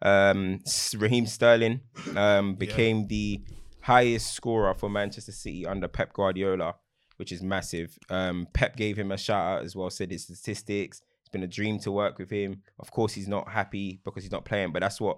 [0.01, 0.59] um,
[0.97, 1.81] Raheem Sterling.
[2.15, 3.41] Um, became the
[3.81, 6.75] highest scorer for Manchester City under Pep Guardiola,
[7.17, 7.97] which is massive.
[8.09, 11.01] Um, Pep gave him a shout out as well, said his statistics.
[11.33, 12.61] Been a dream to work with him.
[12.79, 15.17] Of course, he's not happy because he's not playing, but that's what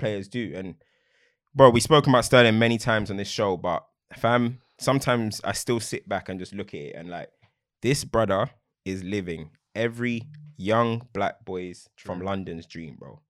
[0.00, 0.52] players do.
[0.54, 0.74] And
[1.54, 3.86] bro, we've spoken about Sterling many times on this show, but
[4.16, 7.30] fam, sometimes I still sit back and just look at it and like,
[7.82, 8.50] this brother
[8.84, 10.22] is living every
[10.56, 13.20] young black boy's from London's dream, bro.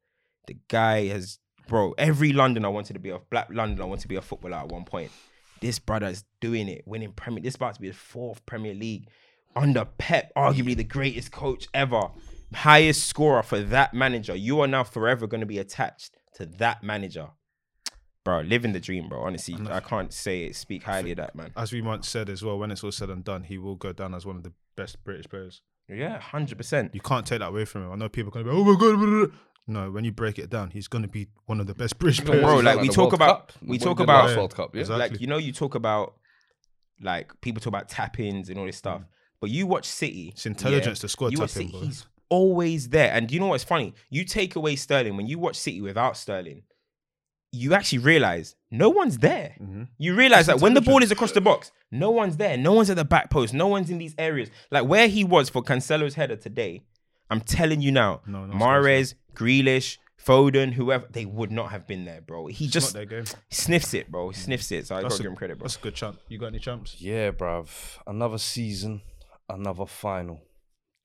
[0.46, 4.02] The guy has, bro, every London I wanted to be a black London, I wanted
[4.02, 5.10] to be a footballer at one point.
[5.60, 7.42] This brother is doing it, winning Premier.
[7.42, 9.08] This about to be his fourth Premier League.
[9.56, 12.08] Under Pep, arguably the greatest coach ever,
[12.54, 14.34] highest scorer for that manager.
[14.34, 17.28] You are now forever going to be attached to that manager.
[18.24, 19.20] Bro, living the dream, bro.
[19.22, 21.52] Honestly, I can't say it, speak highly of that man.
[21.56, 23.92] As we once said as well, when it's all said and done, he will go
[23.92, 25.60] down as one of the best British players.
[25.88, 26.94] Yeah, hundred percent.
[26.94, 27.92] You can't take that away from him.
[27.92, 28.96] I know people are gonna be, oh my god.
[28.98, 29.36] blah, blah, blah."
[29.66, 32.42] No, when you break it down, he's gonna be one of the best British players.
[32.42, 33.52] Bro, He's like we talk World about- Cup.
[33.62, 34.74] we talk about- World Cup.
[34.74, 34.80] Yeah.
[34.80, 35.08] Exactly.
[35.10, 36.14] Like you know, you talk about
[37.02, 39.06] like people talk about tap-ins and all this stuff, mm.
[39.44, 40.30] But you watch City.
[40.32, 43.12] It's intelligence to score You watch tap-in, City, he's always there.
[43.12, 43.92] And you know what's funny?
[44.08, 46.62] You take away Sterling when you watch City without Sterling.
[47.52, 49.54] You actually realize no one's there.
[49.60, 49.82] Mm-hmm.
[49.98, 52.56] You realize that when the ball is across the box, no one's there.
[52.56, 53.52] No one's at the back post.
[53.52, 54.48] No one's in these areas.
[54.70, 56.84] Like where he was for Cancelo's header today.
[57.28, 62.06] I'm telling you now, No, no, Mahrez, Grealish, Foden, whoever, they would not have been
[62.06, 62.46] there, bro.
[62.46, 63.24] He It's just not their game.
[63.50, 64.30] sniffs it, bro.
[64.30, 64.86] He sniffs it.
[64.86, 65.64] So I gotta a, give him credit, bro.
[65.64, 66.18] that's a good champ.
[66.28, 66.96] You got any champs?
[66.98, 67.68] Yeah, bruv.
[68.06, 69.02] Another season,
[69.48, 70.42] another final.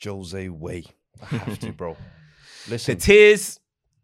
[0.03, 0.85] Jose Way.
[1.21, 1.97] I have to, bro.
[2.69, 2.95] Listen.
[2.95, 3.59] The tears.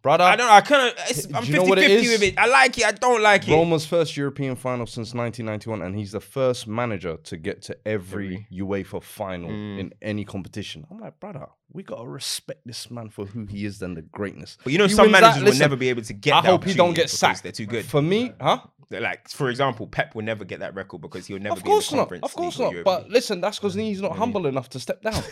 [0.06, 0.24] Brother.
[0.24, 0.54] I don't know.
[0.54, 1.36] I kind of.
[1.36, 2.12] I'm Do you 50 know 50 is?
[2.12, 2.38] with it.
[2.38, 2.86] I like it.
[2.86, 3.52] I don't like it.
[3.52, 8.48] Roma's first European final since 1991, and he's the first manager to get to every
[8.54, 9.80] UEFA final Mm.
[9.80, 10.86] in any competition.
[10.92, 14.58] I'm like, brother, we gotta respect this man for who he is and the greatness.
[14.64, 16.42] But you know, some wins that- managers will listen, never be able to get I
[16.42, 17.42] hope he don't get sacked.
[17.44, 17.86] They're too good.
[17.86, 18.60] For me, huh?
[18.92, 21.76] Like, for example, Pep will never get that record because he'll never Of be in
[21.78, 22.12] the course not.
[22.22, 22.74] Of course not.
[22.84, 25.16] But listen, that's because he's not humble enough to step down.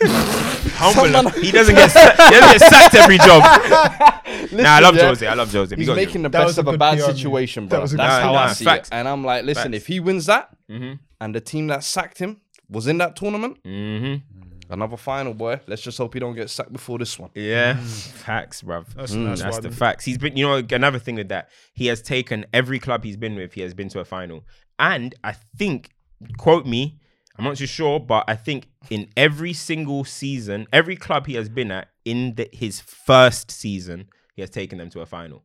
[0.74, 1.30] humble.
[1.40, 3.42] he doesn't get sa- he doesn't get sacked every job.
[4.62, 5.06] nah, I love yeah.
[5.06, 5.26] Jose.
[5.26, 5.74] I love Jose.
[5.74, 7.66] We He's gotta give making him- the best was a of a bad PR situation,
[7.66, 7.80] bro.
[7.80, 8.88] was That's how PR I see Facts.
[8.88, 8.94] it.
[8.94, 9.76] And I'm like, listen, Facts.
[9.76, 10.98] if he wins that, Mhm.
[11.20, 14.22] and the team that sacked him was in that tournament, Mhm.
[14.70, 15.60] another final, boy.
[15.66, 17.30] Let's just hope he don't get sacked before this one.
[17.34, 18.86] Yeah, facts, bruv.
[18.94, 20.04] That's, Mm, that's, That's the facts.
[20.04, 23.34] He's been, you know, another thing with that, he has taken every club he's been
[23.36, 24.44] with, he has been to a final.
[24.78, 25.90] And I think,
[26.38, 26.98] quote me,
[27.36, 31.48] I'm not too sure, but I think in every single season, every club he has
[31.48, 35.42] been at in the, his first season, he has taken them to a final.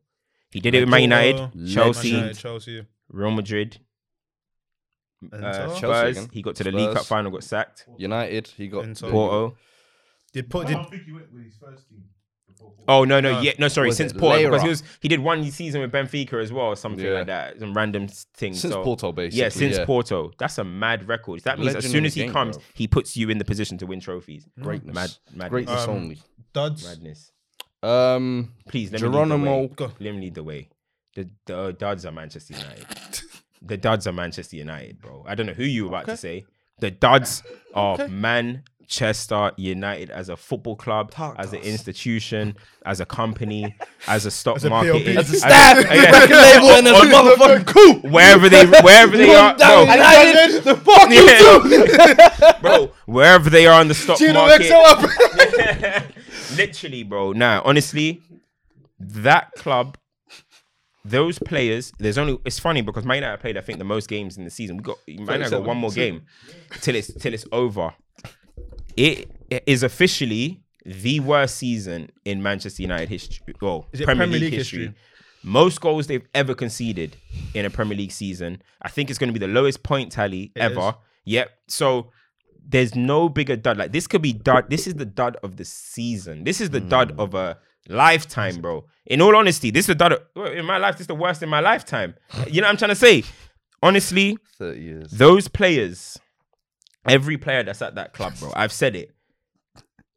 [0.50, 2.84] He did it with Man United, Chelsea, Chelsea.
[3.08, 3.78] Real Madrid,
[5.32, 5.36] uh,
[5.68, 5.80] Spurs.
[5.80, 6.28] Chelsea again.
[6.32, 7.86] He got to the League Cup final, got sacked.
[7.98, 9.10] United, he got Inter.
[9.10, 9.56] Porto.
[10.32, 12.04] Did put did think he went with his first team.
[12.46, 12.84] before Porto.
[12.86, 13.40] Oh no no No.
[13.40, 15.90] yeah no sorry Was since it Porto because he was he did one season with
[15.90, 17.12] Benfica as well or something Yeah.
[17.14, 19.40] like that some random s- thing since so, Porto, basically.
[19.40, 19.84] yeah since yeah.
[19.84, 22.32] Porto that's a mad record that means as Legend soon of as the he game,
[22.32, 22.64] comes bro.
[22.74, 24.94] he puts you in the position to win trophies Greatness.
[24.94, 26.18] mad madness Greatness Um, only.
[26.52, 26.84] duds?
[26.84, 27.32] madness
[27.82, 29.90] Um, please let Geronimo- me lead the way.
[30.00, 30.68] Let me lead the way.
[31.14, 32.86] The the uh, duds are Manchester United.
[33.62, 35.24] The duds are Manchester United bro.
[35.26, 36.44] I don't know who you were about to say.
[36.78, 37.42] The duds
[37.74, 42.56] are Manchester United as a football club, as an institution,
[42.86, 43.74] as a company,
[44.06, 45.16] as a stock As a market, PLP.
[45.16, 46.70] As a staff, label.
[46.70, 48.08] And a motherfucking coup.
[48.08, 52.58] wherever they wherever they are, bro, United, the fuck you Yeah.
[52.60, 56.04] bro, wherever they are in the stock Gino market, XO up.
[56.56, 57.32] Literally, bro.
[57.32, 58.22] Nah, honestly,
[58.98, 59.96] that club,
[61.04, 61.92] those players.
[61.98, 62.38] There's only.
[62.44, 64.76] It's funny because Man United played, I think, the most games in the season.
[64.76, 66.22] We got Man United got one more game
[66.80, 67.94] till it's till it's over.
[68.96, 69.30] It
[69.66, 73.54] is officially the worst season in Manchester United history.
[73.60, 74.78] Well, Premier, Premier League, League history.
[74.86, 74.96] history?
[75.42, 77.16] Most goals they've ever conceded
[77.54, 78.60] in a Premier League season.
[78.82, 80.88] I think it's going to be the lowest point tally It ever.
[80.88, 80.94] is.
[81.24, 81.50] Yep.
[81.68, 82.10] So
[82.68, 83.76] there's no bigger dud.
[83.78, 84.70] Like this could be dud.
[84.70, 86.44] This is the dud of the season.
[86.44, 87.20] This is the dud Hmm.
[87.20, 87.58] of a
[87.88, 88.86] lifetime, bro.
[89.06, 90.94] In all honesty, this is the dud of, in my life.
[90.94, 92.14] This is the worst in my lifetime.
[92.48, 93.24] You know what I'm trying to say?
[93.82, 95.10] Honestly, 30 years.
[95.10, 96.18] those players,
[97.08, 98.52] every player that's at that club, bro.
[98.54, 99.10] I've said it.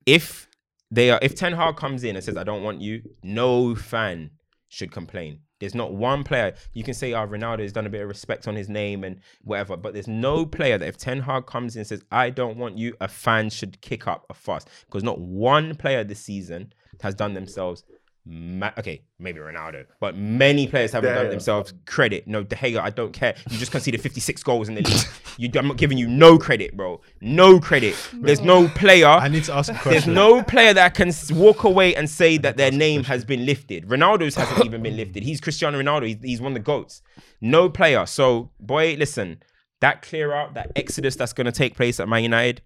[0.05, 0.47] If
[0.91, 4.31] they are, if Ten Hag comes in and says, "I don't want you," no fan
[4.67, 5.39] should complain.
[5.63, 8.47] There's not one player you can say, "Oh, Ronaldo has done a bit of respect
[8.47, 11.79] on his name and whatever," but there's no player that if Ten Hag comes in
[11.79, 15.19] and says, "I don't want you," a fan should kick up a fuss because not
[15.19, 17.83] one player this season has done themselves.
[18.25, 21.29] Ma- okay, maybe Ronaldo, but many players haven't done Gea.
[21.31, 22.25] themselves credit.
[22.25, 23.35] No, De Gea, I don't care.
[23.49, 25.01] You just conceded 56 goals in the league.
[25.35, 27.01] You, I'm not giving you no credit, bro.
[27.19, 27.95] No credit.
[28.13, 29.07] There's no player.
[29.07, 32.55] I need to ask a There's no player that can walk away and say that
[32.55, 33.87] their name has been lifted.
[33.87, 35.23] Ronaldo's hasn't even been lifted.
[35.23, 36.05] He's Cristiano Ronaldo.
[36.05, 37.01] He's, he's one of the goats.
[37.41, 38.05] No player.
[38.05, 39.41] So, boy, listen,
[39.81, 42.61] that clear out, that exodus that's going to take place at Man United.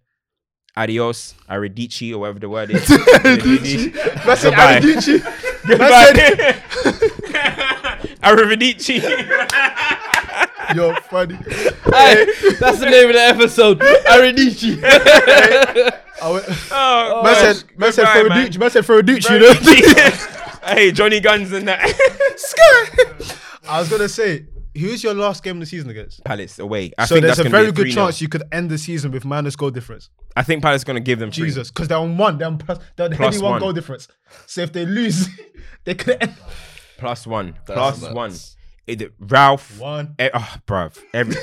[0.75, 2.85] Adios, aridici, or whatever the word is.
[2.87, 5.46] That's it, Goodbye.
[5.67, 6.53] Adichie.
[6.83, 8.07] Goodbye.
[8.23, 9.01] Arrivederci.
[10.75, 11.35] You're funny.
[11.35, 12.25] Hey,
[12.59, 13.79] that's the name of the episode.
[13.79, 14.83] Arinichi.
[16.21, 17.57] I went, Oh, oh man gosh.
[17.57, 18.45] said, man said Goodbye, for a man.
[18.45, 19.53] douche, man said for a douche, you know.
[20.65, 21.79] hey, Johnny Guns and that.
[23.69, 24.45] I was gonna say
[24.77, 26.23] who's your last game of the season against?
[26.23, 26.91] Palace away.
[26.97, 29.11] I so think there's that's a gonna very good chance you could end the season
[29.11, 30.09] with minus goal difference.
[30.35, 31.47] I think Palace is going to give them three.
[31.47, 33.59] Jesus, because they're on one, they're on plus, they're on Plus heavy one one.
[33.61, 34.07] goal difference.
[34.45, 35.27] So if they lose,
[35.83, 36.35] they could end
[36.97, 38.13] plus one, That's plus nuts.
[38.13, 38.33] one.
[38.87, 40.15] It, Ralph, one.
[40.17, 41.35] Eh, oh, bruv, every,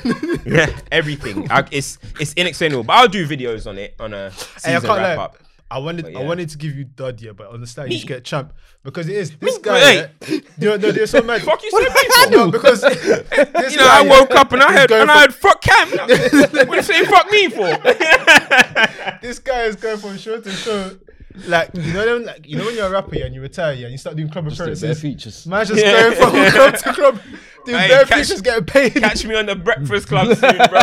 [0.50, 1.50] yeah, everything.
[1.50, 2.84] I, it's it's inexplainable.
[2.84, 4.36] But I'll do videos on it on a Hey,
[4.74, 5.24] I season can't wrap lie.
[5.24, 5.36] up.
[5.74, 7.98] I wanted, But I wanted to give you dud, yeah, but understand you Me?
[8.00, 8.52] should get champ
[8.84, 9.62] because it is this Me?
[9.62, 9.72] guy.
[9.72, 10.08] Wait.
[10.58, 11.42] Yeah, you know, they're so mad.
[11.42, 12.36] Fuck you said me?
[12.36, 13.04] No, because this
[13.72, 15.34] You know, guy, I yeah, woke up and I is heard and from- I heard
[15.34, 15.88] fuck Cam.
[16.68, 17.66] what are you saying fuck me for?
[19.22, 20.96] this guy is going from show to show.
[21.48, 23.72] Like you know, them, like you know when you're a rapper yeah, and you retire
[23.72, 25.02] yeah, and you start doing club Just the bare appearances.
[25.02, 25.46] features.
[25.48, 26.14] Man's just Yeah.
[26.14, 27.20] going from club to club,
[27.66, 28.94] doing Hey, bare catch- features, getting paid.
[28.94, 30.80] Catch me on the Breakfast Club soon, bro.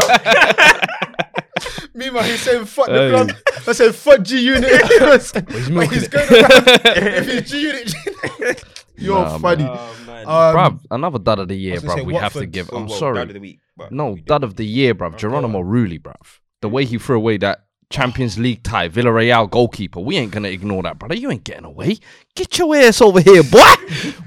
[1.93, 3.09] Meanwhile, he's saying fuck the Hey.
[3.09, 3.31] club.
[3.67, 4.63] I said fuck G Unit.
[5.51, 6.11] he's milking he's it.
[6.11, 6.63] going around.
[6.85, 8.63] if he's G Unit,
[8.97, 9.65] you're Nah, funny.
[9.69, 10.27] oh man.
[10.27, 12.07] Um, bruv, another dud of the year, was gonna say bruv.
[12.07, 12.51] We have to Watford.
[12.51, 12.69] give.
[12.71, 13.15] Oh, I'm well, sorry.
[13.15, 14.25] dud of the week, but No, we do.
[14.25, 15.17] dud of the year, bruv.
[15.17, 16.39] Geronimo Rulli, bruv.
[16.61, 19.99] The way he threw away that Champions League tie, Villarreal goalkeeper.
[19.99, 21.15] We ain't gonna ignore that, brother.
[21.15, 21.97] You ain't getting away.
[22.35, 23.59] Get your ass over here, boy.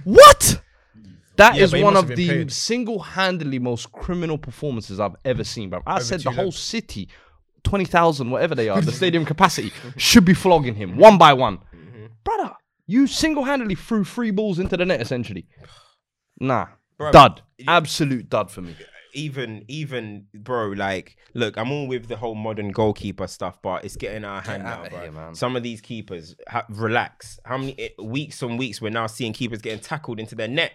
[0.05, 0.61] what?
[1.37, 2.53] That Yeah, is but he one must of have the paid.
[2.53, 5.83] single-handedly most criminal performances I've ever seen, bruv.
[5.87, 6.59] I Over said two the whole laps.
[6.61, 7.09] city,
[7.65, 11.59] twenty thousand, whatever they are, the stadium capacity should be flogging him one by one,
[11.75, 12.07] Mm-hmm.
[12.25, 12.53] brother.
[12.87, 15.47] You single-handedly threw three balls into the net, essentially.
[16.39, 16.67] Nah,
[17.01, 17.43] Bruv, dud.
[17.67, 18.77] Absolute dud for me.
[19.15, 23.97] even even bro, like, look, I'm all with the whole modern goalkeeper stuff, but it's
[23.97, 25.01] getting our hand now, outta bro.
[25.01, 25.35] here, man.
[25.35, 27.39] Some of these keepers, ha- relax.
[27.47, 30.73] How many eh, weeks on weeks we're now seeing keepers getting tackled into their net?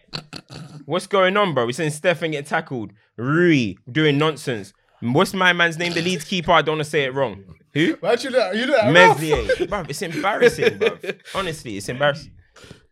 [0.86, 1.66] What's going on, bro?
[1.68, 4.74] We're seeing Stefan get tackled, Rui doing nonsense.
[5.02, 5.94] What's my man's name?
[5.94, 6.52] The Leeds keeper.
[6.52, 7.44] I don't want to say it wrong.
[7.74, 7.94] Who?
[8.00, 8.56] Why'd you look?
[8.56, 9.22] You look at Ralph.
[9.22, 9.68] Meslier.
[9.68, 10.98] bro, it's embarrassing, bro.
[11.36, 12.32] Honestly, it's embarrassing.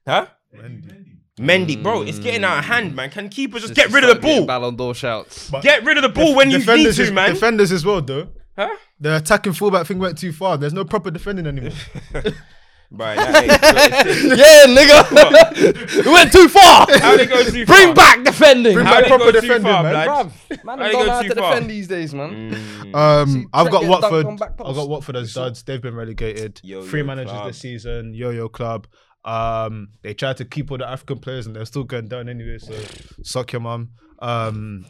[0.06, 0.28] Huh?
[1.40, 3.10] Mendy, bro, it's getting out of hand, man.
[3.10, 4.46] Can keepers just get rid of the ball?
[4.46, 5.52] Ballon d'Or shouts.
[5.62, 7.34] Get rid of the ball when you need defenders to, as, man.
[7.34, 8.30] Defenders as well, though.
[8.56, 8.76] Huh?
[9.00, 10.58] The attacking fullback thing went too far.
[10.58, 11.74] There's no proper defending anymore.
[12.90, 15.98] Right, that ain't- look, yeah, nigga.
[16.00, 16.88] it went too far.
[17.00, 17.96] How they go too Bring far?
[17.96, 18.74] back defending.
[18.76, 20.06] Bring How back they proper go too defending, far, man.
[20.06, 20.32] blood?
[20.50, 21.52] Bruv, man, How I they don't go know how too to far?
[21.54, 22.52] defend these days, man.
[22.52, 22.96] Mm.
[22.96, 24.26] Um, I've got Trent get Watford.
[24.26, 24.76] on back I've post.
[24.78, 25.64] got Watford as duds.
[25.64, 26.62] They've been relegated.
[26.64, 27.48] Yo-yo Three managers club.
[27.48, 28.14] this season.
[28.14, 28.88] Yo-yo club.
[29.26, 32.58] Um, they tried to keep all the African players, and they're still going down anyway.
[32.60, 32.74] So,
[33.24, 33.90] suck your mum.
[34.20, 34.86] Um,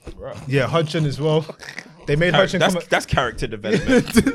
[0.48, 1.44] yeah, Hodgson as well.
[2.08, 2.84] They made Hodgson That's come.
[2.90, 4.06] that's character development.
[4.08, 4.34] this, is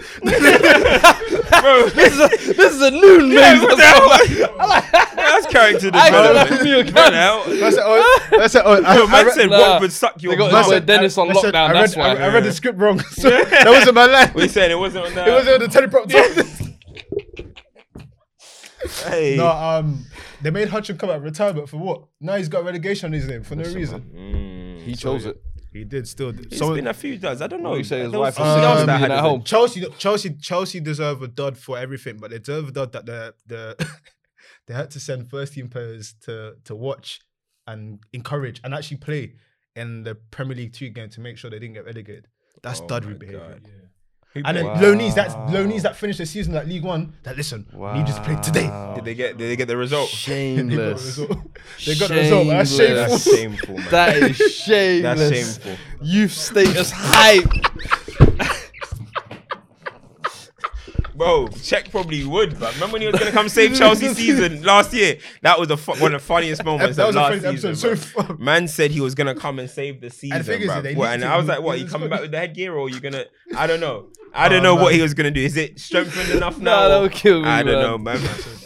[2.20, 3.62] a, this is a noon Yeah, meme.
[3.62, 4.08] what the hell?
[5.16, 5.96] That's character development.
[5.96, 6.60] I don't know development.
[6.60, 7.44] who you What the hell?
[7.48, 7.82] That's it.
[7.82, 8.62] Oh, that's it.
[8.64, 9.58] Oh, I, Yo, I man said Nah.
[9.58, 10.70] Watford suck your They got mum.
[10.70, 12.08] Wait, Dennis on I said- lockdown, I read, that's why.
[12.08, 13.00] I, I read the script wrong.
[13.00, 14.28] So that wasn't my line.
[14.28, 14.70] What are you saying?
[14.70, 15.28] It wasn't on that.
[15.28, 16.68] It wasn't on the teleprompter.
[19.08, 19.36] Hey.
[19.36, 20.04] no, um,
[20.42, 22.02] they made Hodgson come out of retirement for what?
[22.20, 24.00] Now he's got relegation on his name for no reason.
[24.14, 24.82] Mm.
[24.82, 25.40] He chose it.
[25.72, 26.30] He did still.
[26.30, 27.40] It's So been a few does.
[27.40, 27.70] I don't know.
[27.70, 29.42] What you say his wife was something sick else of that had at home?
[29.42, 33.34] Chelsea, Chelsea, Chelsea deserve a dud for everything, but they deserve a dud that the
[33.46, 33.88] the
[34.66, 37.20] they had to send first team players to to watch
[37.66, 39.34] and encourage and actually play
[39.74, 42.28] in the Premier League two game to make sure they didn't get relegated.
[42.62, 43.60] That's Oh dudry behavior.
[43.62, 43.68] God.
[44.34, 44.78] Who And then played?
[44.98, 47.12] Loneys, that's Loneys that finished the season at League One.
[47.22, 48.92] That listen, need you to play today.
[48.94, 49.36] Did they get?
[49.36, 50.08] Did they get the result?
[50.26, 51.04] They got the Shameless.
[51.18, 51.38] result.
[51.84, 52.46] They got the result.
[52.46, 52.56] man.
[52.58, 53.24] That's Shameless.
[53.24, 53.76] shameful.
[53.76, 53.90] That's shameful, man.
[53.90, 55.20] That is shameless.
[55.20, 55.76] That's shameful.
[56.06, 57.44] Youth status hype.
[61.14, 64.94] Bro, Čech probably would, but remember when he was gonna come save Chelsea season last
[64.94, 65.18] year?
[65.42, 67.70] That was the fu- one of the funniest moments That of was last season.
[67.72, 68.38] episode so bruv.
[68.40, 70.82] Man said he was gonna come and save the season, thing is, bruv.
[70.82, 71.76] they What, and I was like, "What?
[71.76, 73.26] he You coming back with the headgear, or you gonna?"
[73.56, 74.06] I don't know.
[74.34, 75.40] I don't Oh, know what he was gonna do.
[75.40, 76.72] Is it strengthened enough now?
[76.72, 77.82] Nah, or- that'll kill me, I don't man.
[77.82, 78.18] know, man.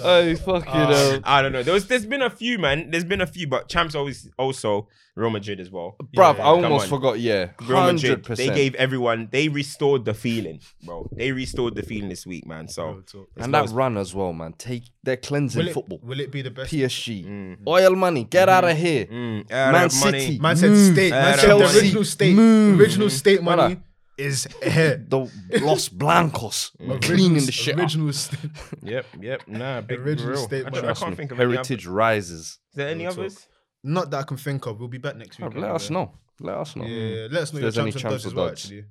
[0.02, 1.20] Oh, fuck you know.
[1.24, 1.62] I don't know.
[1.62, 2.90] There was, there's been a few, man.
[2.90, 5.96] There's been a few, but champs always also Real Madrid as well.
[6.14, 6.90] Bruv, Yeah, I almost on.
[6.90, 7.50] forgot, yeah.
[7.62, 8.36] Real Madrid, 100%.
[8.36, 11.08] they gave everyone, they restored the feeling, bro.
[11.16, 12.68] They restored the feeling this week, man.
[12.68, 13.02] So,
[13.36, 14.52] and that run as well, man.
[14.58, 16.00] Take they're cleansing Will it, football.
[16.02, 16.72] will it be the best?
[16.72, 17.56] PSG, mm.
[17.66, 19.06] oil money, get out of here.
[19.06, 19.50] mm, mm.
[19.50, 20.20] Man Man City.
[20.20, 20.38] City.
[20.38, 20.92] Man said Move.
[20.94, 21.10] state.
[21.10, 21.78] Man said Chelsea.
[21.78, 22.34] original state.
[22.36, 22.80] Move.
[22.80, 23.82] Original state money Brother.
[24.18, 24.96] Is here.
[25.08, 25.28] The
[25.62, 27.80] Los Blancos Original- cleaning the shit up.
[27.80, 28.50] Original state.
[28.82, 29.42] Yep, yep.
[29.48, 30.42] Nah, big Original real.
[30.44, 30.78] state I, money.
[30.78, 31.16] I Trust can't me.
[31.16, 32.40] think of any Heritage rises.
[32.40, 33.18] Is there any Real talk.
[33.20, 33.46] others?
[33.84, 34.78] Not that I can think of.
[34.80, 35.50] We'll be back next week.
[35.50, 36.04] Bruv, let us anyway.
[36.04, 36.12] know.
[36.40, 36.84] Let us know.
[36.84, 38.48] Yeah, let us know If your there's any champs and champs duds or as well,
[38.48, 38.64] duds.
[38.64, 38.84] actually.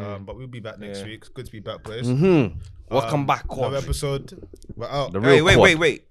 [0.00, 1.06] Um, but we'll be back next Yeah.
[1.06, 1.34] week.
[1.34, 2.06] Good to be back, boys.
[2.06, 2.58] Mm-hmm.
[2.90, 3.84] Welcome Um, back, Another Quad.
[3.84, 4.48] episode.
[4.76, 5.12] We're out.
[5.12, 5.64] The Wait, wait, quad.
[5.64, 6.04] wait, wait.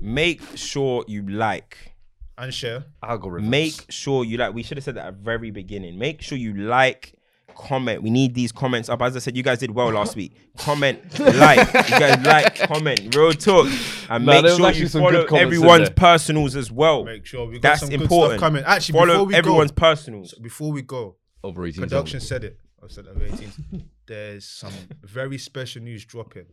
[0.00, 1.94] Make sure you like.
[2.38, 2.84] And share.
[3.02, 3.44] Algorithms.
[3.48, 4.54] Make sure you like.
[4.54, 5.98] We should have said that at the very beginning.
[5.98, 7.14] Make sure you like,
[7.54, 8.02] comment.
[8.02, 9.00] We need these comments up.
[9.02, 10.34] As I said, you guys did well last week.
[10.58, 13.66] Comment, like, you guys like, comment, real talk,
[14.10, 17.04] and Nah, make sure you follow everyone's personals as well.
[17.04, 18.64] Make sure we got That's some good stuff coming.
[18.64, 20.34] Actually, follow before we everyone's go, personals.
[20.34, 21.82] before we go, Over 18.
[21.82, 22.58] production said it.
[22.82, 23.88] I said over 18.
[24.06, 24.72] There's some
[25.02, 26.46] very special news dropping.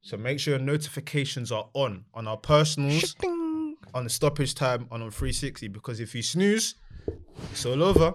[0.00, 3.14] So make sure your notifications are on on our personals,
[3.94, 5.68] on the stoppage time, and on 360.
[5.68, 6.74] Because if you snooze,
[7.52, 8.14] it's all over.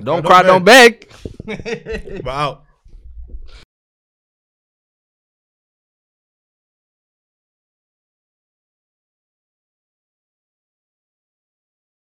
[0.00, 1.08] Don't, cry, don't, don't beg.
[2.24, 2.62] Wow.